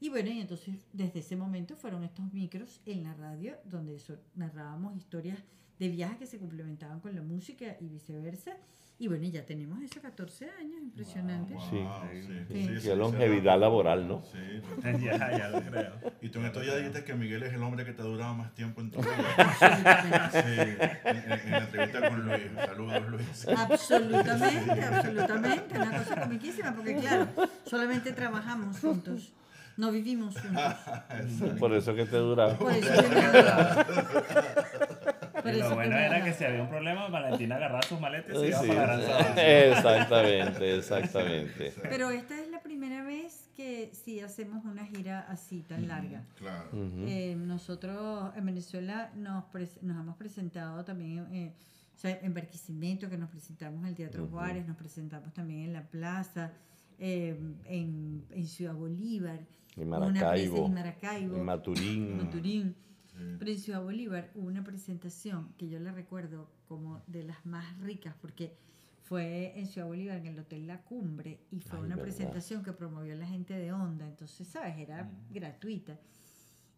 Y 0.00 0.08
bueno, 0.10 0.30
y 0.30 0.40
entonces 0.40 0.76
desde 0.92 1.20
ese 1.20 1.36
momento 1.36 1.76
fueron 1.76 2.04
estos 2.04 2.32
micros 2.32 2.80
en 2.84 3.04
la 3.04 3.14
radio 3.14 3.56
donde 3.64 3.98
narrábamos 4.34 4.96
historias 4.96 5.38
de 5.78 5.88
viajes 5.88 6.18
que 6.18 6.26
se 6.26 6.38
complementaban 6.38 7.00
con 7.00 7.14
la 7.14 7.22
música 7.22 7.76
y 7.80 7.88
viceversa. 7.88 8.56
Y 8.96 9.08
bueno, 9.08 9.24
ya 9.26 9.44
tenemos 9.44 9.82
eso 9.82 10.00
14 10.00 10.48
años, 10.60 10.80
impresionante. 10.80 11.52
Wow, 11.54 11.62
Sí. 11.68 11.78
sí, 12.12 12.22
Sí. 12.22 12.28
sí, 12.28 12.44
Qué 12.48 12.74
sí, 12.74 12.80
sí, 12.80 12.94
longevidad 12.96 13.54
sí. 13.54 13.60
laboral, 13.60 14.06
¿no? 14.06 14.22
Sí. 14.32 14.62
ya, 15.04 15.36
ya 15.36 15.48
lo 15.48 15.60
creo. 15.62 15.92
Y 16.22 16.28
tú 16.28 16.38
en 16.38 16.46
estos 16.46 16.62
días 16.62 16.76
dijiste 16.76 17.02
que 17.02 17.14
Miguel 17.14 17.42
es 17.42 17.52
el 17.54 17.62
hombre 17.64 17.84
que 17.84 17.92
te 17.92 18.02
ha 18.02 18.04
durado 18.04 18.34
más 18.34 18.54
tiempo 18.54 18.80
en 18.80 18.90
tu 18.92 19.00
vida. 19.02 19.12
Absolutamente. 19.36 20.30
Sí, 20.30 20.60
en, 21.06 21.16
en- 21.16 21.32
en 21.40 21.50
la 21.50 21.58
entrevista 21.58 22.08
con 22.08 22.24
Luis. 22.24 22.42
Saludos, 22.64 23.08
Luis. 23.10 23.48
Absolutamente, 23.58 24.82
absolutamente. 24.84 25.76
Una 25.78 25.98
cosa 25.98 26.20
comiquísima, 26.22 26.72
porque 26.74 26.94
claro, 26.94 27.28
solamente 27.66 28.12
trabajamos 28.12 28.78
juntos, 28.78 29.32
no 29.76 29.90
vivimos 29.90 30.36
juntos. 30.40 31.58
Por 31.58 31.74
eso 31.74 31.94
que 31.96 32.04
te 32.06 32.16
duraba. 32.16 32.54
Por 32.56 32.72
eso 32.72 32.92
que 33.02 33.08
me- 33.08 35.03
Y 35.52 35.58
eso 35.58 35.68
lo 35.70 35.74
bueno 35.74 35.96
era 35.96 36.22
que 36.24 36.32
si 36.32 36.44
había 36.44 36.62
un 36.62 36.68
problema, 36.68 37.08
Valentina 37.08 37.56
agarraba 37.56 37.82
sus 37.82 38.00
maletas 38.00 38.36
y 38.36 38.38
se 38.40 38.48
iba 38.48 38.60
Sí, 38.62 38.68
para 38.68 39.00
sabana. 39.00 39.42
exactamente, 39.42 40.76
exactamente. 40.76 41.74
Pero 41.82 42.10
esta 42.10 42.40
es 42.40 42.50
la 42.50 42.60
primera 42.62 43.02
vez 43.04 43.48
que 43.56 43.90
sí 43.92 44.20
hacemos 44.20 44.64
una 44.64 44.84
gira 44.86 45.20
así 45.28 45.62
tan 45.62 45.86
larga. 45.88 46.22
Claro. 46.38 46.68
Ujú. 46.72 47.04
Eh, 47.06 47.36
nosotros 47.36 48.32
en 48.36 48.46
Venezuela 48.46 49.10
nos, 49.16 49.44
nos 49.82 50.00
hemos 50.00 50.16
presentado 50.16 50.84
también 50.84 51.26
eh, 51.32 51.52
o 51.94 51.98
sea, 51.98 52.18
en 52.22 52.34
Barquisimeto, 52.34 53.08
que 53.08 53.16
nos 53.16 53.30
presentamos 53.30 53.80
en 53.82 53.88
el 53.88 53.94
Teatro 53.94 54.26
Juárez, 54.26 54.66
nos 54.66 54.76
presentamos 54.76 55.32
también 55.32 55.60
en 55.60 55.72
la 55.72 55.82
plaza, 55.82 56.50
eh, 56.98 57.38
en, 57.66 58.24
en 58.30 58.46
Ciudad 58.48 58.74
Bolívar, 58.74 59.38
En 59.76 59.88
Maracaibo, 59.88 60.66
en 60.66 60.74
Maracaibo, 60.74 61.36
en 61.36 61.44
Maturín. 61.44 62.16
Maturín. 62.16 62.74
Sí. 63.16 63.36
Pero 63.38 63.50
en 63.50 63.58
Ciudad 63.58 63.82
Bolívar 63.82 64.30
hubo 64.34 64.46
una 64.48 64.64
presentación 64.64 65.52
que 65.58 65.68
yo 65.68 65.78
la 65.78 65.92
recuerdo 65.92 66.50
como 66.68 67.02
de 67.06 67.22
las 67.24 67.44
más 67.46 67.78
ricas 67.80 68.14
porque 68.20 68.56
fue 69.02 69.52
en 69.58 69.66
Ciudad 69.66 69.86
Bolívar 69.86 70.16
en 70.18 70.26
el 70.26 70.38
Hotel 70.38 70.66
La 70.66 70.82
Cumbre 70.82 71.38
y 71.50 71.60
fue 71.60 71.78
Ay, 71.78 71.84
una 71.84 71.96
verdad. 71.96 72.02
presentación 72.10 72.62
que 72.62 72.72
promovió 72.72 73.14
la 73.14 73.26
gente 73.26 73.54
de 73.54 73.72
Onda, 73.72 74.06
entonces, 74.06 74.48
¿sabes? 74.48 74.78
Era 74.78 75.10
gratuita. 75.30 75.98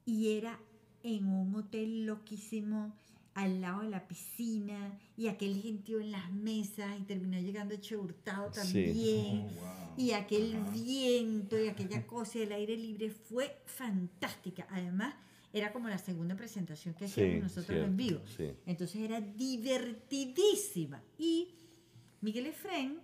Y 0.05 0.33
era 0.37 0.59
en 1.03 1.27
un 1.27 1.55
hotel 1.55 2.05
loquísimo 2.07 2.95
al 3.35 3.61
lado 3.61 3.83
de 3.83 3.91
la 3.91 4.09
piscina 4.09 4.99
y 5.17 5.29
aquel 5.29 5.61
gentío 5.61 6.01
en 6.01 6.11
las 6.11 6.33
mesas 6.33 6.99
y 6.99 7.03
terminó 7.05 7.39
llegando 7.39 7.77
Che 7.77 7.97
Hurtado 7.97 8.53
Sí. 8.53 8.61
también. 8.61 9.47
Oh, 9.59 9.61
wow. 9.61 9.95
Y 9.99 10.11
aquel 10.13 10.57
Ajá. 10.57 10.71
viento 10.73 11.59
y 11.63 11.69
aquella 11.69 12.07
cosa 12.07 12.39
del 12.39 12.53
aire 12.53 12.77
libre 12.77 13.11
fue 13.11 13.57
fantástica. 13.67 14.67
Además, 14.71 15.15
era 15.59 15.73
como 15.73 15.89
la 15.89 15.99
segunda 15.99 16.37
presentación 16.37 16.95
que 16.95 17.07
hacíamos 17.07 17.35
Sí, 17.35 17.41
nosotros 17.41 17.67
cierto, 17.67 17.87
en 17.87 17.97
vivo. 17.97 18.21
sí. 18.37 18.53
Entonces 18.67 19.01
era 19.03 19.21
divertidísima. 19.21 21.03
Y 21.19 21.55
Miguel 22.21 22.47
Efren 22.47 23.01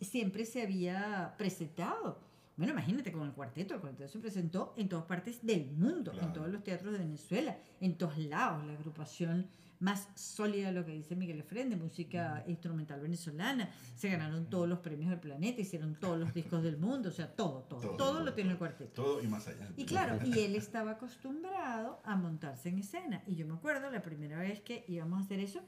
siempre 0.00 0.44
se 0.44 0.62
había 0.62 1.34
presentado. 1.38 2.18
Bueno, 2.56 2.72
imagínate 2.72 3.10
con 3.12 3.22
el 3.26 3.32
cuarteto. 3.32 3.74
El 3.74 3.80
cuarteto 3.80 4.08
se 4.08 4.18
presentó 4.18 4.74
en 4.76 4.88
todas 4.88 5.04
partes 5.06 5.44
del 5.44 5.70
mundo, 5.72 6.12
Claro. 6.12 6.26
en 6.28 6.32
todos 6.32 6.48
los 6.50 6.62
teatros 6.62 6.92
de 6.92 6.98
Venezuela, 6.98 7.56
en 7.80 7.96
todos 7.96 8.18
lados. 8.18 8.64
La 8.66 8.72
agrupación 8.74 9.46
más 9.84 10.08
sólida, 10.14 10.72
lo 10.72 10.84
que 10.86 10.92
dice 10.92 11.14
Miguel 11.14 11.40
Efren, 11.40 11.68
de 11.68 11.76
música 11.76 12.42
instrumental 12.46 13.00
venezolana. 13.00 13.68
Se 13.94 14.08
ganaron 14.08 14.48
todos 14.48 14.66
los 14.66 14.78
premios 14.78 15.10
del 15.10 15.20
planeta, 15.20 15.60
hicieron 15.60 15.94
todos 15.94 16.18
los 16.18 16.32
discos 16.32 16.62
del 16.62 16.78
mundo, 16.78 17.10
o 17.10 17.12
sea, 17.12 17.28
todo, 17.30 17.64
todo, 17.68 17.96
Todo, 17.96 18.24
lo 18.24 18.32
tiene 18.32 18.52
el 18.52 18.58
cuarteto. 18.58 19.02
Todo 19.02 19.22
y 19.22 19.26
más 19.28 19.46
allá. 19.46 19.68
Y 19.76 19.84
claro, 19.84 20.18
y 20.24 20.38
él 20.40 20.54
estaba 20.56 20.92
acostumbrado 20.92 22.00
a 22.04 22.16
montarse 22.16 22.70
en 22.70 22.78
escena. 22.78 23.22
Y 23.26 23.34
yo 23.34 23.46
me 23.46 23.52
acuerdo 23.54 23.90
la 23.90 24.00
primera 24.02 24.38
vez 24.38 24.60
que 24.62 24.84
íbamos 24.88 25.20
a 25.20 25.24
hacer 25.24 25.40
eso, 25.40 25.60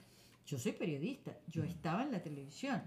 yo 0.46 0.58
soy 0.58 0.72
periodista, 0.72 1.36
yo 1.48 1.62
estaba 1.62 2.02
en 2.02 2.12
la 2.12 2.22
televisión, 2.22 2.80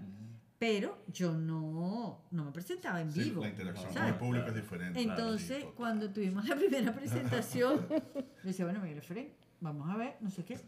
pero 0.58 1.04
yo 1.12 1.32
no, 1.32 2.24
no 2.32 2.44
me 2.44 2.50
presentaba 2.50 3.00
en 3.00 3.12
Sí, 3.12 3.20
vivo. 3.20 3.42
la 3.42 3.50
interacción 3.50 3.94
con 3.94 4.04
el 4.04 4.14
público 4.16 4.46
es 4.48 4.54
diferente. 4.56 5.00
Entonces, 5.00 5.64
cuando 5.76 6.10
tuvimos 6.10 6.48
la 6.48 6.56
primera 6.56 6.92
presentación, 7.00 7.86
le 8.42 8.42
decía, 8.42 8.64
bueno, 8.64 8.80
Miguel 8.80 8.98
Efren, 8.98 9.32
vamos 9.60 9.88
a 9.88 9.96
ver, 9.96 10.16
no 10.20 10.28
sé 10.28 10.44
qué. 10.44 10.58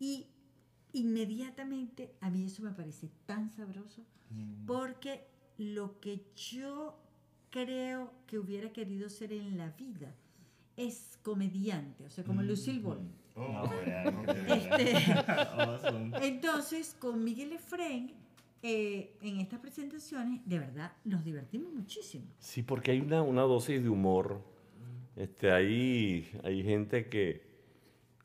Y 0.00 0.26
inmediatamente 0.92 2.12
a 2.20 2.30
mí 2.30 2.46
eso 2.46 2.62
me 2.62 2.72
parece 2.72 3.08
tan 3.26 3.48
sabroso 3.50 4.02
porque 4.66 5.26
lo 5.58 6.00
que 6.00 6.24
yo 6.34 6.98
creo 7.50 8.12
que 8.26 8.38
hubiera 8.38 8.72
querido 8.72 9.08
ser 9.08 9.32
en 9.32 9.58
la 9.58 9.70
vida 9.70 10.14
es 10.76 11.18
comediante, 11.22 12.04
o 12.06 12.10
sea, 12.10 12.24
como 12.24 12.42
Lucille 12.42 12.80
Ball. 12.80 13.00
Oh, 13.36 13.70
ya, 13.86 14.04
ok. 14.08 14.28
Este, 14.48 15.12
Awesome. 15.12 16.26
entonces, 16.26 16.96
con 16.98 17.22
Miguel 17.22 17.52
Efraín, 17.52 18.12
eh, 18.62 19.16
en 19.22 19.40
estas 19.40 19.60
presentaciones, 19.60 20.40
de 20.46 20.58
verdad, 20.58 20.92
nos 21.04 21.24
divertimos 21.24 21.72
muchísimo. 21.72 22.24
Sí, 22.38 22.62
porque 22.62 22.92
hay 22.92 23.00
una, 23.00 23.22
una 23.22 23.42
dosis 23.42 23.82
de 23.82 23.88
humor. 23.88 24.42
Este, 25.16 25.50
hay, 25.50 26.30
hay 26.44 26.62
gente 26.62 27.08
que, 27.08 27.49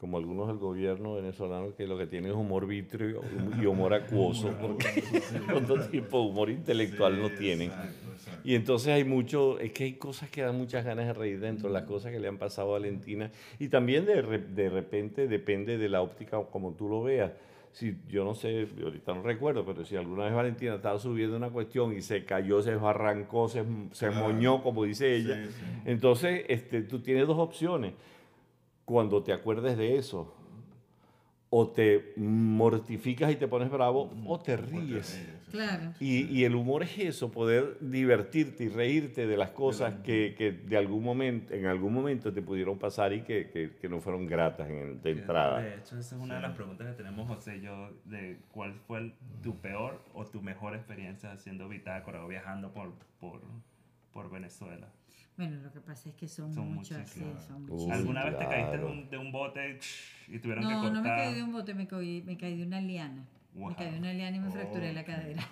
como 0.05 0.17
algunos 0.19 0.47
del 0.47 0.57
gobierno 0.57 1.15
venezolano, 1.15 1.73
que 1.75 1.87
lo 1.87 1.97
que 1.97 2.05
tiene 2.05 2.27
es 2.29 2.35
humor 2.35 2.67
vitrio 2.67 3.21
y 3.59 3.65
humor 3.65 3.91
acuoso, 3.95 4.53
porque 4.61 4.85
otro 5.55 5.83
tipo 5.87 6.21
de 6.21 6.27
humor 6.29 6.51
intelectual 6.51 7.19
no 7.19 7.29
Sí, 7.29 7.35
tienen. 7.39 7.69
exacto, 7.69 8.11
exacto. 8.13 8.41
Y 8.47 8.53
entonces 8.53 8.89
hay 8.93 9.03
mucho, 9.03 9.57
es 9.57 9.71
que 9.71 9.85
hay 9.85 9.93
cosas 9.93 10.29
que 10.29 10.43
dan 10.43 10.55
muchas 10.59 10.85
ganas 10.85 11.07
de 11.07 11.13
reír 11.13 11.39
dentro, 11.39 11.69
las 11.69 11.85
cosas 11.85 12.11
que 12.11 12.19
le 12.19 12.27
han 12.27 12.37
pasado 12.37 12.69
a 12.69 12.71
Valentina. 12.73 13.31
Y 13.57 13.69
también 13.69 14.05
de, 14.05 14.21
de 14.21 14.69
repente 14.69 15.27
depende 15.27 15.79
de 15.79 15.89
la 15.89 16.03
óptica 16.03 16.39
como 16.51 16.73
tú 16.73 16.87
lo 16.87 17.01
veas. 17.01 17.31
Si 17.71 17.97
yo 18.07 18.23
no 18.23 18.35
sé, 18.35 18.67
ahorita 18.83 19.15
no 19.15 19.23
recuerdo, 19.23 19.65
pero 19.65 19.83
si 19.85 19.95
alguna 19.95 20.25
vez 20.25 20.35
Valentina 20.35 20.75
estaba 20.75 20.99
subiendo 20.99 21.35
una 21.35 21.49
cuestión 21.49 21.93
y 21.97 22.01
se 22.03 22.23
cayó, 22.25 22.61
se 22.61 22.75
barrancó, 22.75 23.49
se, 23.49 23.63
se 23.91 24.09
Claro. 24.09 24.23
moñó, 24.27 24.61
como 24.61 24.83
dice 24.83 25.15
ella, 25.15 25.35
Sí, 25.43 25.49
sí. 25.51 25.81
entonces 25.85 26.45
este, 26.47 26.83
tú 26.83 26.99
tienes 26.99 27.25
dos 27.25 27.39
opciones. 27.39 27.93
Cuando 28.85 29.23
te 29.23 29.33
acuerdes 29.33 29.77
de 29.77 29.97
eso, 29.97 30.33
o 31.49 31.69
te 31.69 32.13
mortificas 32.17 33.31
y 33.31 33.35
te 33.35 33.47
pones 33.47 33.69
bravo, 33.71 34.11
o 34.25 34.39
te 34.39 34.57
ríes. 34.57 35.27
Claro. 35.51 35.93
Y, 36.01 36.23
y 36.25 36.43
el 36.43 36.53
humor 36.53 36.83
es 36.83 36.97
eso, 36.97 37.31
poder 37.31 37.77
divertirte 37.79 38.65
y 38.65 38.67
reírte 38.67 39.25
de 39.25 39.37
las 39.37 39.51
cosas 39.51 39.93
que, 40.03 40.35
que 40.37 40.51
de 40.51 40.75
algún 40.75 41.01
momento, 41.01 41.53
en 41.53 41.65
algún 41.67 41.93
momento 41.93 42.33
te 42.33 42.41
pudieron 42.41 42.77
pasar 42.77 43.13
y 43.13 43.21
que, 43.21 43.49
que- 43.51 43.75
que 43.79 43.87
no 43.87 44.01
fueron 44.01 44.25
gratas 44.27 44.69
en- 44.69 45.01
de 45.01 45.11
entrada. 45.11 45.61
De 45.61 45.75
hecho, 45.75 45.97
esa 45.97 46.15
es 46.15 46.21
una 46.21 46.35
de 46.35 46.41
las 46.41 46.55
preguntas 46.55 46.87
que 46.87 46.93
tenemos, 47.03 47.27
José 47.27 47.57
y 47.57 47.61
yo, 47.61 47.89
de 48.03 48.37
cuál 48.51 48.73
fue 48.73 48.99
el- 48.99 49.13
tu 49.41 49.55
peor 49.55 50.01
o 50.13 50.25
tu 50.25 50.41
mejor 50.41 50.75
experiencia 50.75 51.31
haciendo 51.31 51.69
bitácora 51.69 52.25
o 52.25 52.27
viajando 52.27 52.71
por, 52.73 52.91
por, 53.21 53.39
por 54.11 54.29
Venezuela. 54.29 54.89
Bueno, 55.37 55.57
lo 55.61 55.71
que 55.71 55.81
pasa 55.81 56.09
es 56.09 56.15
que 56.15 56.27
son, 56.27 56.53
Son 56.53 56.73
muchas, 56.73 57.09
sí, 57.09 57.19
muchísimas. 57.19 57.45
son 57.47 57.65
muchísimas. 57.65 57.97
¿Alguna 57.97 58.23
vez 58.25 58.37
te 58.37 58.45
caíste 58.45 58.71
de 58.71 58.77
claro. 58.77 58.87
un, 58.91 59.09
de 59.09 59.17
un 59.17 59.31
bote 59.31 59.79
y 60.29 60.39
tuvieron 60.39 60.63
que 60.65 60.73
No, 60.73 60.81
cortar? 60.81 60.93
no 60.93 61.01
me 61.01 61.09
caí 61.09 61.33
de 61.33 61.43
un 61.43 61.51
bote, 61.51 61.73
me 61.73 61.87
caí, 61.87 62.23
me 62.25 62.37
caí 62.37 62.57
de 62.57 62.63
una 62.65 62.79
liana. 62.79 63.25
Wow. 63.53 63.69
Me 63.69 63.75
caí 63.75 63.91
de 63.91 63.99
una 63.99 64.13
liana 64.13 64.37
y 64.37 64.39
me 64.39 64.49
fracturé 64.51 64.93
la 64.93 65.03
cadera. 65.03 65.43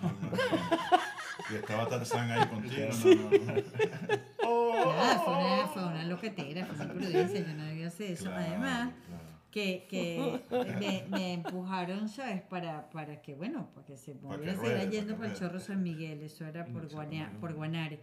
Y 1.50 1.56
estaba 1.56 1.88
Tarzán 1.88 2.30
ahí 2.30 2.46
contigo. 2.46 2.86
No, 3.04 3.14
no, 3.14 3.30
no. 3.30 4.94
Nada, 4.94 5.18
fue 5.24 5.34
una, 5.34 5.66
fue 5.66 5.84
una 5.84 6.04
loquetera, 6.04 6.64
fue 6.64 6.76
una 6.84 6.94
imprudencia, 6.94 7.40
yo 7.40 7.54
no 7.54 7.64
debía 7.64 7.88
hacer 7.88 8.12
eso. 8.12 8.24
Claro, 8.26 8.40
Además, 8.46 8.92
claro. 9.08 9.22
que, 9.50 9.86
que 9.90 10.40
me, 10.78 11.04
me 11.18 11.32
empujaron, 11.34 12.08
¿sabes? 12.08 12.40
Para, 12.42 12.88
para 12.90 13.20
que, 13.20 13.34
bueno, 13.34 13.68
para 13.74 13.84
que 13.84 13.96
se 13.96 14.14
Para 14.14 14.36
que 14.36 14.46
moviera, 14.46 14.52
se 14.54 14.58
ruede, 14.60 14.74
iba 14.74 14.78
para 14.84 14.90
yendo 14.92 15.12
que 15.14 15.18
para 15.18 15.32
el. 15.32 15.38
Chorro 15.38 15.60
San 15.60 15.82
Miguel, 15.82 16.22
eso 16.22 16.46
era 16.46 16.64
por, 16.66 16.88
Guanea- 16.88 17.32
por 17.40 17.52
Guanare. 17.52 18.00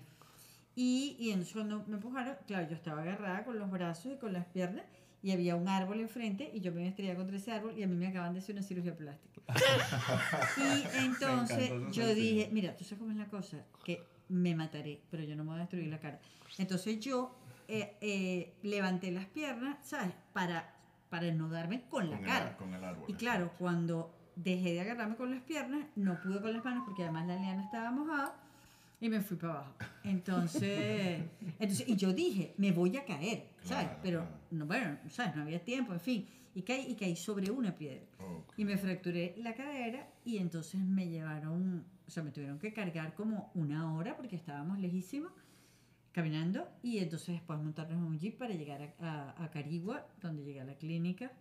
Y, 0.75 1.15
y 1.19 1.29
entonces 1.31 1.53
cuando 1.53 1.83
me 1.87 1.95
empujaron, 1.95 2.35
claro, 2.47 2.67
yo 2.69 2.75
estaba 2.75 3.01
agarrada 3.01 3.43
con 3.43 3.59
los 3.59 3.69
brazos 3.69 4.13
y 4.13 4.17
con 4.17 4.31
las 4.33 4.45
piernas 4.45 4.85
y 5.23 5.31
había 5.31 5.55
un 5.55 5.67
árbol 5.67 5.99
enfrente 5.99 6.49
y 6.53 6.61
yo 6.61 6.71
me 6.71 6.87
estrellaba 6.87 7.17
contra 7.17 7.37
ese 7.37 7.51
árbol 7.51 7.77
y 7.77 7.83
a 7.83 7.87
mí 7.87 7.95
me 7.95 8.07
acaban 8.07 8.33
de 8.33 8.39
hacer 8.39 8.55
una 8.55 8.63
cirugía 8.63 8.95
plástica. 8.95 9.41
y 10.57 11.05
entonces 11.05 11.71
yo 11.91 12.13
dije, 12.15 12.49
mira, 12.51 12.75
tú 12.75 12.83
sabes 12.83 12.99
cómo 12.99 13.11
es 13.11 13.17
la 13.17 13.25
cosa, 13.27 13.57
que 13.83 14.03
me 14.29 14.55
mataré, 14.55 15.01
pero 15.11 15.23
yo 15.23 15.35
no 15.35 15.43
me 15.43 15.49
voy 15.51 15.57
a 15.57 15.61
destruir 15.61 15.87
la 15.87 15.99
cara. 15.99 16.19
Entonces 16.57 16.99
yo 16.99 17.35
eh, 17.67 17.97
eh, 18.01 18.53
levanté 18.63 19.11
las 19.11 19.25
piernas, 19.25 19.77
¿sabes? 19.83 20.13
Para, 20.33 20.73
para 21.09 21.27
ennudarme 21.27 21.83
con 21.89 22.09
la 22.09 22.15
Con 22.17 22.25
el- 22.25 22.31
cara. 22.31 22.57
con 22.57 22.73
el 22.73 22.83
árbol, 22.83 23.05
Y 23.09 23.13
claro, 23.13 23.51
cuando 23.59 24.15
dejé 24.37 24.73
de 24.73 24.81
agarrarme 24.81 25.17
con 25.17 25.31
las 25.31 25.41
piernas, 25.43 25.85
no 25.95 26.19
pude 26.21 26.41
con 26.41 26.53
las 26.53 26.63
manos 26.63 26.83
porque 26.85 27.03
además 27.03 27.27
la 27.27 27.35
liana 27.35 27.63
estaba 27.63 27.91
mojada 27.91 28.33
y 29.01 29.09
me 29.09 29.19
fui 29.19 29.35
para 29.35 29.53
abajo. 29.53 29.75
Entonces, 30.03 31.23
entonces 31.59 31.89
y 31.89 31.95
yo 31.97 32.13
dije, 32.13 32.53
me 32.57 32.71
voy 32.71 32.95
a 32.95 33.03
caer, 33.03 33.47
¿sabes? 33.63 33.87
Claro, 33.87 33.99
Pero, 34.03 34.19
claro. 34.19 34.37
no, 34.51 34.65
bueno, 34.67 34.97
¿sabes? 35.09 35.35
No 35.35 35.41
había 35.41 35.61
tiempo, 35.63 35.91
en 35.91 35.99
fin. 35.99 36.27
Y 36.53 36.61
caí, 36.61 36.85
y 36.91 36.95
caí 36.95 37.15
sobre 37.15 37.49
una 37.49 37.75
piedra. 37.75 38.05
Ok. 38.19 38.53
Y 38.57 38.65
me 38.65 38.77
fracturé 38.77 39.35
la 39.37 39.55
cadera 39.55 40.07
y 40.23 40.37
entonces 40.37 40.79
me 40.79 41.07
llevaron, 41.09 41.85
o 42.07 42.11
sea, 42.11 42.23
me 42.23 42.31
tuvieron 42.31 42.59
que 42.59 42.71
cargar 42.73 43.13
como 43.15 43.51
una 43.55 43.93
hora 43.95 44.15
porque 44.15 44.35
estábamos 44.35 44.77
lejísimos 44.79 45.31
caminando 46.11 46.67
y 46.83 46.97
entonces 46.99 47.29
después 47.35 47.57
montarnos 47.59 47.97
en 47.97 48.03
un 48.03 48.19
jeep 48.19 48.37
para 48.37 48.53
llegar 48.53 48.93
a, 48.99 49.31
a, 49.31 49.45
a 49.45 49.49
Carigua, 49.49 50.05
donde 50.21 50.43
llegué 50.43 50.61
a 50.61 50.65
la 50.65 50.75
clínica. 50.75 51.31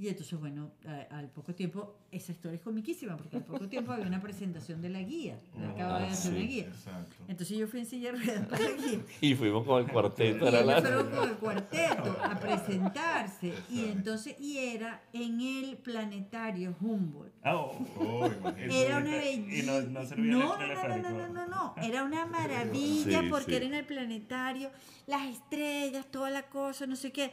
Y 0.00 0.06
entonces, 0.06 0.38
bueno, 0.38 0.70
a- 0.86 1.16
al 1.18 1.28
poco 1.28 1.52
tiempo, 1.56 1.96
esa 2.12 2.30
historia 2.30 2.54
es 2.54 2.62
comiquísima 2.62 3.16
porque 3.16 3.36
al 3.38 3.42
poco 3.44 3.68
tiempo 3.68 3.90
había 3.90 4.06
una 4.06 4.20
presentación 4.22 4.80
de 4.80 4.90
la 4.90 5.00
guía. 5.02 5.40
Yo 5.58 5.68
acababa 5.70 5.98
de 5.98 6.06
Ah, 6.06 6.12
hacer 6.12 6.30
una 6.34 6.40
sí. 6.42 6.46
guía. 6.46 6.64
Exacto. 6.66 7.16
Entonces 7.26 7.58
yo 7.58 7.66
fui 7.66 7.80
en 7.80 7.86
silla 7.86 8.12
de 8.12 8.18
ruedas 8.18 8.46
para 8.46 8.62
la 8.62 8.70
guía. 8.76 9.00
Y 9.20 9.34
fuimos 9.34 9.66
con 9.66 9.82
el 9.84 9.90
cuarteto, 9.90 10.44
Y 10.44 10.48
era 10.48 10.58
ellos 10.60 10.66
la... 10.72 10.80
fueron 10.82 11.10
con 11.10 11.28
el 11.28 11.34
cuarteto 11.36 12.16
a 12.22 12.38
presentarse. 12.38 13.52
Y 13.70 13.84
entonces, 13.86 14.36
y 14.38 14.58
era 14.58 15.02
en 15.12 15.40
el 15.40 15.76
planetario 15.78 16.76
Humboldt. 16.80 17.32
Oh. 17.44 17.84
Oh, 17.98 18.26
imagínate. 18.26 18.86
Era 18.86 18.98
una 18.98 19.16
Y 19.16 19.40
belleza. 19.40 19.72
no- 19.72 19.80
no 20.00 20.06
servía 20.06 20.32
no, 20.32 20.60
el 20.60 20.68
no, 20.74 20.84
no, 20.84 20.98
no, 20.98 21.10
no, 21.10 21.28
no, 21.28 21.46
no. 21.48 21.74
Era 21.82 22.04
una 22.04 22.24
maravilla 22.24 23.20
Sí, 23.22 23.26
porque 23.28 23.50
sí. 23.50 23.56
era 23.56 23.66
en 23.66 23.74
el 23.74 23.84
planetario, 23.84 24.70
las 25.08 25.26
estrellas, 25.26 26.06
toda 26.08 26.30
la 26.30 26.42
cosa, 26.44 26.86
no 26.86 26.94
sé 26.94 27.10
qué. 27.10 27.32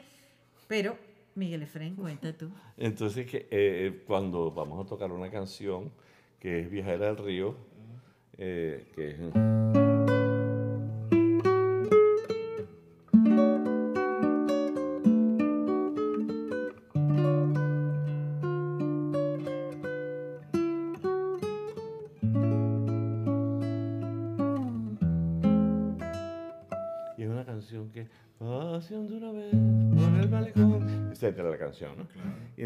Pero, 0.67 0.97
Miguel 1.35 1.63
Efraín, 1.63 1.95
cuenta 1.95 2.31
tú. 2.35 2.49
Entonces, 2.77 3.27
que, 3.27 3.47
eh, 3.51 4.03
cuando 4.07 4.51
vamos 4.51 4.83
a 4.83 4.87
tocar 4.87 5.11
una 5.11 5.29
canción 5.29 5.91
que 6.39 6.61
es 6.61 6.69
Viajera 6.69 7.07
del 7.07 7.17
Río, 7.17 7.55
eh, 8.37 8.91
que 8.95 9.11
es... 9.11 9.64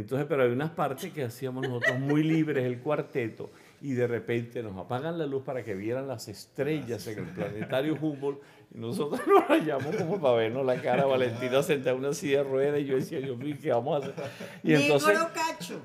entonces, 0.09 0.25
pero 0.27 0.41
hay 0.41 0.49
unas 0.49 0.71
partes 0.71 1.11
que 1.13 1.23
hacíamos 1.23 1.67
nosotros 1.67 1.99
muy 1.99 2.23
libres, 2.23 2.65
el 2.65 2.79
cuarteto, 2.79 3.51
y 3.79 3.91
de 3.93 4.07
repente 4.07 4.63
nos 4.63 4.75
apagan 4.75 5.19
la 5.19 5.27
luz 5.27 5.43
para 5.43 5.63
que 5.63 5.75
vieran 5.75 6.07
las 6.07 6.27
estrellas 6.27 7.05
en 7.07 7.19
el 7.19 7.25
planetario 7.25 7.95
Humboldt, 8.01 8.39
y 8.73 8.79
nosotros 8.79 9.21
nos 9.27 9.47
rayamos 9.47 9.95
como 9.95 10.19
para 10.19 10.33
vernos 10.33 10.65
la 10.65 10.81
cara, 10.81 11.05
Valentina 11.05 11.61
sentada 11.61 11.91
en 11.91 11.99
una 11.99 12.13
silla 12.13 12.39
de 12.39 12.43
ruedas, 12.49 12.79
y 12.81 12.85
yo 12.85 12.95
decía, 12.95 13.19
Dios 13.19 13.37
mío, 13.37 13.55
¿qué 13.61 13.69
vamos 13.71 13.95
a 13.95 14.07
hacer? 14.07 14.15
Y 14.63 14.73
entonces, 14.73 15.15
cacho. 15.33 15.79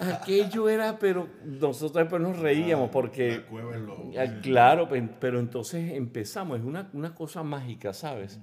aquello 0.00 0.68
era, 0.70 0.98
pero 0.98 1.28
nosotros 1.44 1.92
después 1.92 2.22
nos 2.22 2.38
reíamos 2.38 2.88
porque... 2.90 3.42
Ah, 4.18 4.40
Claro, 4.42 4.88
pe- 4.88 5.08
pero 5.20 5.38
entonces 5.40 5.92
empezamos, 5.92 6.58
es 6.58 6.64
una, 6.64 6.88
una 6.94 7.14
cosa 7.14 7.42
mágica, 7.42 7.92
¿sabes? 7.92 8.40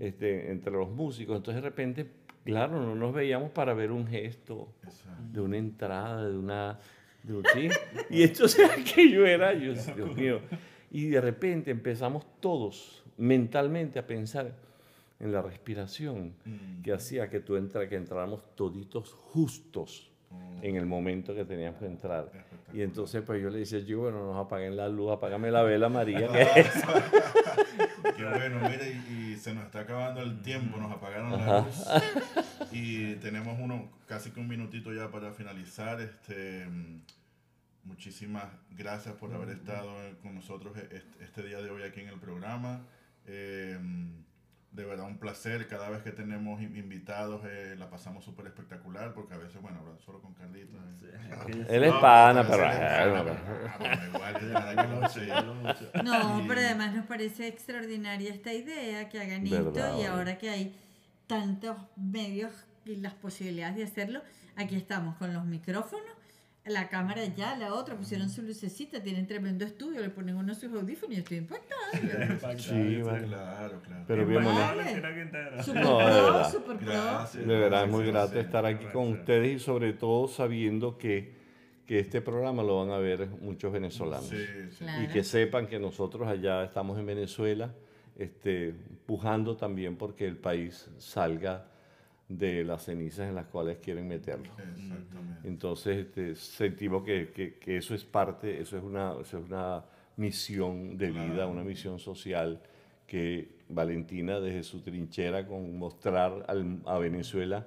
este, 0.00 0.50
entre 0.50 0.72
los 0.72 0.88
músicos. 0.90 1.36
Entonces 1.36 1.62
de 1.62 1.68
repente, 1.68 2.10
claro, 2.50 2.80
no 2.80 2.94
nos 2.94 3.12
veíamos 3.14 3.50
para 3.50 3.74
ver 3.74 3.90
un 3.92 4.06
gesto 4.06 4.68
Exacto. 4.84 5.22
de 5.32 5.40
una 5.40 5.56
entrada, 5.58 6.28
de 6.28 6.36
una... 6.38 6.78
de 7.22 7.34
un- 7.34 7.44
¿sí? 7.54 7.68
Y 8.10 8.22
entonces 8.22 8.70
aquello 8.78 9.26
era, 9.26 9.52
yo, 9.54 9.74
Dios 9.74 10.16
mío. 10.16 10.40
Y 10.90 11.08
de 11.08 11.20
repente 11.20 11.70
empezamos 11.70 12.24
todos 12.40 13.04
mentalmente 13.18 13.98
a 13.98 14.06
pensar 14.06 14.52
en 15.20 15.32
la 15.32 15.42
respiración 15.42 16.34
Mm. 16.44 16.82
que 16.82 16.92
hacía 16.92 17.28
que 17.28 17.40
tú 17.40 17.56
entra, 17.56 17.88
que 17.88 17.96
entráramos 17.96 18.40
toditos 18.54 19.12
justos 19.12 20.04
Oh, 20.30 20.36
en 20.62 20.76
el 20.76 20.84
momento 20.84 21.34
que 21.34 21.42
teníamos 21.46 21.80
que 21.80 21.86
entrar. 21.86 22.30
Y 22.74 22.82
entonces 22.82 23.22
pues 23.24 23.42
yo 23.42 23.48
le 23.48 23.60
decía, 23.60 23.78
yo, 23.78 24.00
bueno, 24.00 24.26
nos 24.26 24.36
apaguen 24.36 24.76
la 24.76 24.86
luz, 24.86 25.10
apágame 25.10 25.50
la 25.50 25.62
vela, 25.62 25.88
María, 25.88 26.28
que 26.30 26.42
es. 26.60 26.68
Qué 28.14 28.24
bueno, 28.24 28.60
mire, 28.68 28.90
y, 29.08 29.12
y 29.14 29.17
se 29.38 29.54
nos 29.54 29.64
está 29.64 29.80
acabando 29.80 30.20
el 30.22 30.40
tiempo, 30.42 30.78
nos 30.78 30.92
apagaron 30.92 31.32
la 31.32 31.60
luz. 31.60 31.84
Y 32.72 33.14
tenemos 33.16 33.58
uno, 33.60 33.90
casi 34.06 34.30
que 34.30 34.40
un 34.40 34.48
minutito 34.48 34.92
ya 34.92 35.10
para 35.10 35.32
finalizar. 35.32 36.00
Este, 36.00 36.66
muchísimas 37.84 38.44
gracias 38.70 39.14
por 39.16 39.32
haber 39.32 39.50
estado 39.50 39.92
con 40.22 40.34
nosotros 40.34 40.76
e- 40.76 40.88
este, 40.96 41.24
este 41.24 41.42
día 41.42 41.58
de 41.62 41.70
hoy 41.70 41.82
aquí 41.82 42.00
en 42.00 42.08
el 42.08 42.20
programa. 42.20 42.80
Eh, 43.26 43.78
de 44.70 44.84
verdad 44.84 45.06
un 45.06 45.18
placer. 45.18 45.66
Cada 45.66 45.88
vez 45.90 46.02
que 46.02 46.12
tenemos 46.12 46.60
in- 46.60 46.76
invitados 46.76 47.42
eh, 47.46 47.74
la 47.78 47.88
pasamos 47.90 48.24
súper 48.24 48.46
espectacular 48.46 49.12
porque 49.14 49.34
a 49.34 49.38
veces, 49.38 49.60
bueno, 49.60 49.78
hablar 49.80 49.98
solo 50.04 50.20
con 50.20 50.34
Carlitos. 50.34 50.76
eh. 51.02 51.66
Él 51.68 51.84
es 51.84 51.92
No, 51.92 52.00
pana, 52.00 52.46
pero 52.46 52.58
pero... 52.58 52.70
sí, 52.70 52.78
es 52.78 52.88
pana, 52.88 53.24
pero- 53.24 53.36
ah, 54.56 55.08
sí. 55.08 55.84
No, 56.04 56.44
pero 56.48 56.60
además 56.60 56.94
nos 56.94 57.06
parece 57.06 57.48
extraordinaria 57.48 58.32
esta 58.32 58.52
idea 58.52 59.08
que 59.08 59.20
hagan 59.20 59.44
Verdad, 59.48 59.90
esto 59.90 60.02
y 60.02 60.04
ahora 60.04 60.38
que 60.38 60.50
hay 60.50 60.76
tantos 61.26 61.76
medios 61.96 62.52
y 62.84 62.96
las 62.96 63.14
posibilidades 63.14 63.76
de 63.76 63.84
hacerlo, 63.84 64.22
aquí 64.56 64.76
estamos 64.76 65.16
con 65.16 65.32
los 65.34 65.44
micrófonos, 65.44 66.06
la 66.70 66.88
cámara 66.88 67.24
ya, 67.26 67.56
la 67.56 67.74
otra, 67.74 67.96
pusieron 67.96 68.28
su 68.28 68.42
lucecita, 68.42 69.02
tienen 69.02 69.26
tremendo 69.26 69.64
estudio, 69.64 70.00
le 70.00 70.10
ponen 70.10 70.36
uno 70.36 70.54
sus 70.54 70.72
audífonos 70.72 71.16
y 71.16 71.20
estoy 71.20 71.36
impactada. 71.38 71.78
Sí, 72.58 73.02
vale. 73.02 73.26
Claro, 73.26 73.80
claro. 73.82 74.04
Pero 74.06 74.26
bien 74.26 74.44
Vale. 74.44 75.62
Super 75.62 75.82
No, 75.82 75.98
de 75.98 76.04
pro, 76.04 76.14
verdad. 76.24 76.52
super 76.52 76.76
pro. 76.76 76.86
Gracias. 76.86 77.46
De 77.46 77.56
verdad 77.58 77.84
es 77.84 77.90
muy 77.90 78.06
grato 78.06 78.38
estar 78.40 78.66
aquí 78.66 78.84
con 78.86 79.08
ustedes 79.12 79.56
y 79.56 79.58
sobre 79.58 79.92
todo 79.92 80.28
sabiendo 80.28 80.98
que, 80.98 81.34
que 81.86 81.98
este 82.00 82.20
programa 82.20 82.62
lo 82.62 82.78
van 82.84 82.90
a 82.90 82.98
ver 82.98 83.26
muchos 83.40 83.72
venezolanos. 83.72 84.28
Sí, 84.28 84.36
sí. 84.70 84.76
Claro. 84.78 85.04
Y 85.04 85.08
que 85.08 85.24
sepan 85.24 85.66
que 85.66 85.78
nosotros 85.78 86.28
allá 86.28 86.64
estamos 86.64 86.98
en 86.98 87.06
Venezuela, 87.06 87.72
este, 88.16 88.74
pujando 89.06 89.56
también 89.56 89.96
porque 89.96 90.26
el 90.26 90.36
país 90.36 90.90
salga 90.98 91.66
de 92.28 92.62
las 92.64 92.84
cenizas 92.84 93.28
en 93.28 93.34
las 93.34 93.46
cuales 93.46 93.78
quieren 93.78 94.06
meterlo. 94.06 94.50
Exactamente. 94.58 95.48
Entonces 95.48 95.96
este, 96.06 96.34
sentimos 96.34 97.02
que, 97.04 97.30
que- 97.34 97.54
que 97.54 97.78
eso 97.78 97.94
es 97.94 98.04
parte, 98.04 98.60
eso 98.60 98.76
es 98.76 98.82
una, 98.84 99.14
eso 99.20 99.38
es 99.38 99.44
una 99.46 99.84
misión 100.16 100.98
de 100.98 101.10
vida, 101.10 101.34
Claro. 101.34 101.50
una 101.50 101.64
misión 101.64 101.98
social 101.98 102.60
que 103.06 103.56
Valentina 103.70 104.40
desde 104.40 104.62
su 104.62 104.80
trinchera 104.80 105.46
con 105.46 105.78
mostrar 105.78 106.44
al- 106.48 106.82
a 106.84 106.98
Venezuela, 106.98 107.66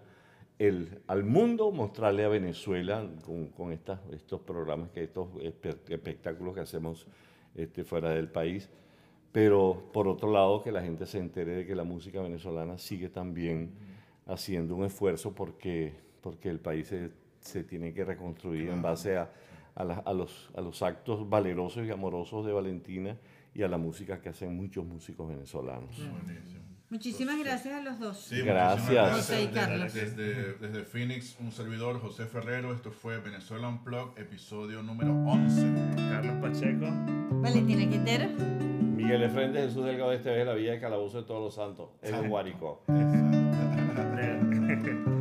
el, 0.60 1.00
al 1.08 1.24
mundo 1.24 1.71
mostrarle 1.71 2.24
a 2.24 2.28
Venezuela 2.28 3.10
con, 3.26 3.47
con 3.47 3.71
estas, 3.71 4.00
estos 4.12 4.41
programas, 4.41 4.89
que 4.91 5.04
estos 5.06 5.30
espe- 5.36 5.76
espectáculos 5.89 6.54
que 6.54 6.60
hacemos 6.62 7.08
este, 7.56 7.84
fuera 7.84 8.12
del 8.12 8.28
país. 8.30 8.69
Pero 9.32 9.89
por 9.91 10.08
otro 10.08 10.32
lado, 10.32 10.62
que 10.62 10.71
la 10.71 10.84
gente 10.84 11.06
se 11.08 11.17
entere 11.17 11.56
de 11.56 11.65
que 11.65 11.74
la 11.74 11.84
música 11.84 12.21
venezolana 12.21 12.78
sigue 12.78 13.10
también 13.10 13.71
haciendo 14.28 14.76
un 14.76 14.86
esfuerzo 14.86 15.34
porque, 15.34 15.94
porque 16.22 16.50
el 16.50 16.60
país 16.60 16.88
se, 16.88 17.12
se 17.40 17.64
tiene 17.64 17.94
que 17.94 18.06
reconstruir 18.06 18.70
en 18.70 18.82
base 18.82 19.18
a, 19.18 19.32
a, 19.76 19.84
la- 19.84 19.96
a 20.06 20.14
los, 20.14 20.50
a 20.56 20.62
los 20.62 20.82
actos 20.82 21.28
valerosos 21.30 21.86
y 21.88 21.92
amorosos 21.92 22.46
de 22.46 22.54
Valentina 22.54 23.18
y 23.54 23.64
a 23.64 23.68
la 23.68 23.78
música 23.78 24.22
que 24.22 24.30
hacen 24.30 24.56
muchos 24.56 24.86
músicos 24.86 25.28
venezolanos. 25.30 25.98
Buenísimo. 26.24 26.62
Muchísimas 26.90 27.40
gracias 27.40 27.74
a 27.74 27.82
los 27.82 28.00
dos. 28.02 28.18
Sí, 28.20 28.42
Gracias. 28.42 28.90
muchísimas 28.90 29.12
José 29.16 29.44
y 29.44 29.48
Carlos. 29.48 29.94
Desde, 29.94 30.12
desde, 30.26 30.54
desde 30.56 30.84
Phoenix, 30.84 31.38
un 31.40 31.50
servidor, 31.54 32.02
José 32.02 32.26
Ferrero. 32.26 32.74
Esto 32.74 32.92
fue 32.92 33.18
Venezuela 33.20 33.70
Unplugged, 33.70 34.22
episodio 34.22 34.84
número 34.84 35.14
11. 35.14 35.96
Carlos 35.96 36.36
Pacheco. 36.42 36.86
Valentina 37.42 37.90
Quintero. 37.90 38.26
Miguel 38.94 39.24
Efrende, 39.24 39.62
Jesús 39.62 39.86
Delgado 39.86 40.10
de 40.10 40.18
este 40.18 40.30
de 40.32 40.44
la 40.44 40.54
Villa 40.54 40.74
de 40.74 40.80
Calabozo 40.82 41.22
de 41.22 41.24
Todos 41.28 41.42
los 41.42 41.56
Santos, 41.56 41.92
en 42.02 42.28
Guárico. 42.30 42.84
Exacto. 44.84 45.12
de- 45.12 45.21